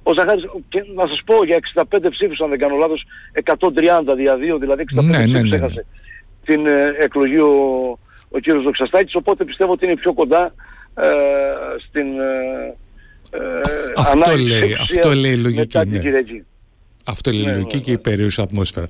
ο 0.03 0.13
Ζαχάρης, 0.17 0.43
και 0.69 0.83
να 0.95 1.07
σας 1.07 1.21
πω 1.25 1.45
για 1.45 1.57
65 1.75 1.83
ψήφους 2.09 2.39
αν 2.39 2.49
δεν 2.49 2.59
κάνω 2.59 2.75
λάθος, 2.75 3.05
130 3.43 4.15
δια 4.15 4.35
2, 4.55 4.59
δηλαδή 4.59 4.83
65 4.95 5.03
ναι, 5.03 5.17
ναι, 5.17 5.23
ψήφους 5.23 5.31
ναι, 5.31 5.41
ναι. 5.41 5.55
έχασε 5.55 5.85
την 6.45 6.65
ε, 6.65 6.95
εκλογή 6.97 7.39
ο, 7.39 7.53
ο 8.29 8.39
κύριος 8.39 8.63
Δοξαστάκης, 8.63 9.15
οπότε 9.15 9.43
πιστεύω 9.45 9.71
ότι 9.71 9.85
είναι 9.85 9.95
πιο 9.95 10.13
κοντά 10.13 10.45
ε, 10.45 10.51
στην 11.87 12.19
ε, 12.19 12.75
ε 13.31 13.61
αυτό, 13.95 14.37
λέει, 14.37 14.77
αυτό 14.81 15.13
λέει 15.13 15.31
η 15.31 15.37
λογική. 15.37 15.77
Ναι. 15.87 16.01
Αυτό 17.03 17.31
λέει 17.31 17.41
η 17.41 17.55
λογική 17.55 17.79
και 17.79 17.91
η 17.91 17.97
περιούσα 17.97 18.43
ατμόσφαιρα. 18.43 18.87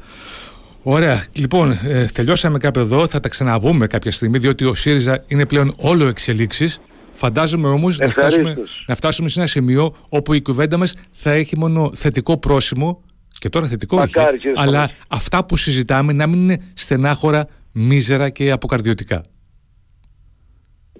Ωραία. 0.83 1.25
Λοιπόν, 1.35 1.71
ε, 1.71 2.05
τελειώσαμε 2.13 2.57
κάπου 2.57 2.79
εδώ. 2.79 3.07
Θα 3.07 3.19
τα 3.19 3.29
ξαναβούμε 3.29 3.87
κάποια 3.87 4.11
στιγμή, 4.11 4.37
διότι 4.37 4.65
ο 4.65 4.73
ΣΥΡΙΖΑ 4.73 5.23
είναι 5.27 5.45
πλέον 5.45 5.73
όλο 5.77 6.07
εξελίξεις. 6.07 6.79
Φαντάζομαι 7.11 7.67
όμως 7.67 7.97
να 7.97 8.07
φτάσουμε, 8.07 8.57
να 8.87 8.95
φτάσουμε 8.95 9.29
σε 9.29 9.39
ένα 9.39 9.47
σημείο 9.47 9.95
όπου 10.09 10.33
η 10.33 10.41
κουβέντα 10.41 10.77
μας 10.77 10.93
θα 11.11 11.31
έχει 11.31 11.57
μόνο 11.57 11.91
θετικό 11.95 12.37
πρόσημο. 12.37 13.03
Και 13.39 13.49
τώρα 13.49 13.67
θετικό 13.67 13.95
Μακάρι, 13.95 14.37
όχι, 14.37 14.47
αλλά 14.55 14.91
αυτά 15.07 15.45
που 15.45 15.57
συζητάμε 15.57 16.13
να 16.13 16.27
μην 16.27 16.41
είναι 16.41 16.57
στενάχωρα, 16.73 17.47
μίζερα 17.71 18.29
και 18.29 18.51
αποκαρδιωτικά. 18.51 19.23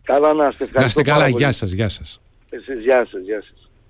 Καλά 0.10 0.34
να 0.34 0.48
είστε. 0.48 0.70
Να 0.74 0.86
είστε 0.86 1.02
καλά. 1.02 1.28
Γεια 1.28 1.52
σας. 1.52 1.72
Γεια 1.72 1.90
σας. 1.90 2.22
Γεια 2.82 3.08
σας. 3.12 3.22
Γεια 3.22 3.42
σας. 3.42 3.59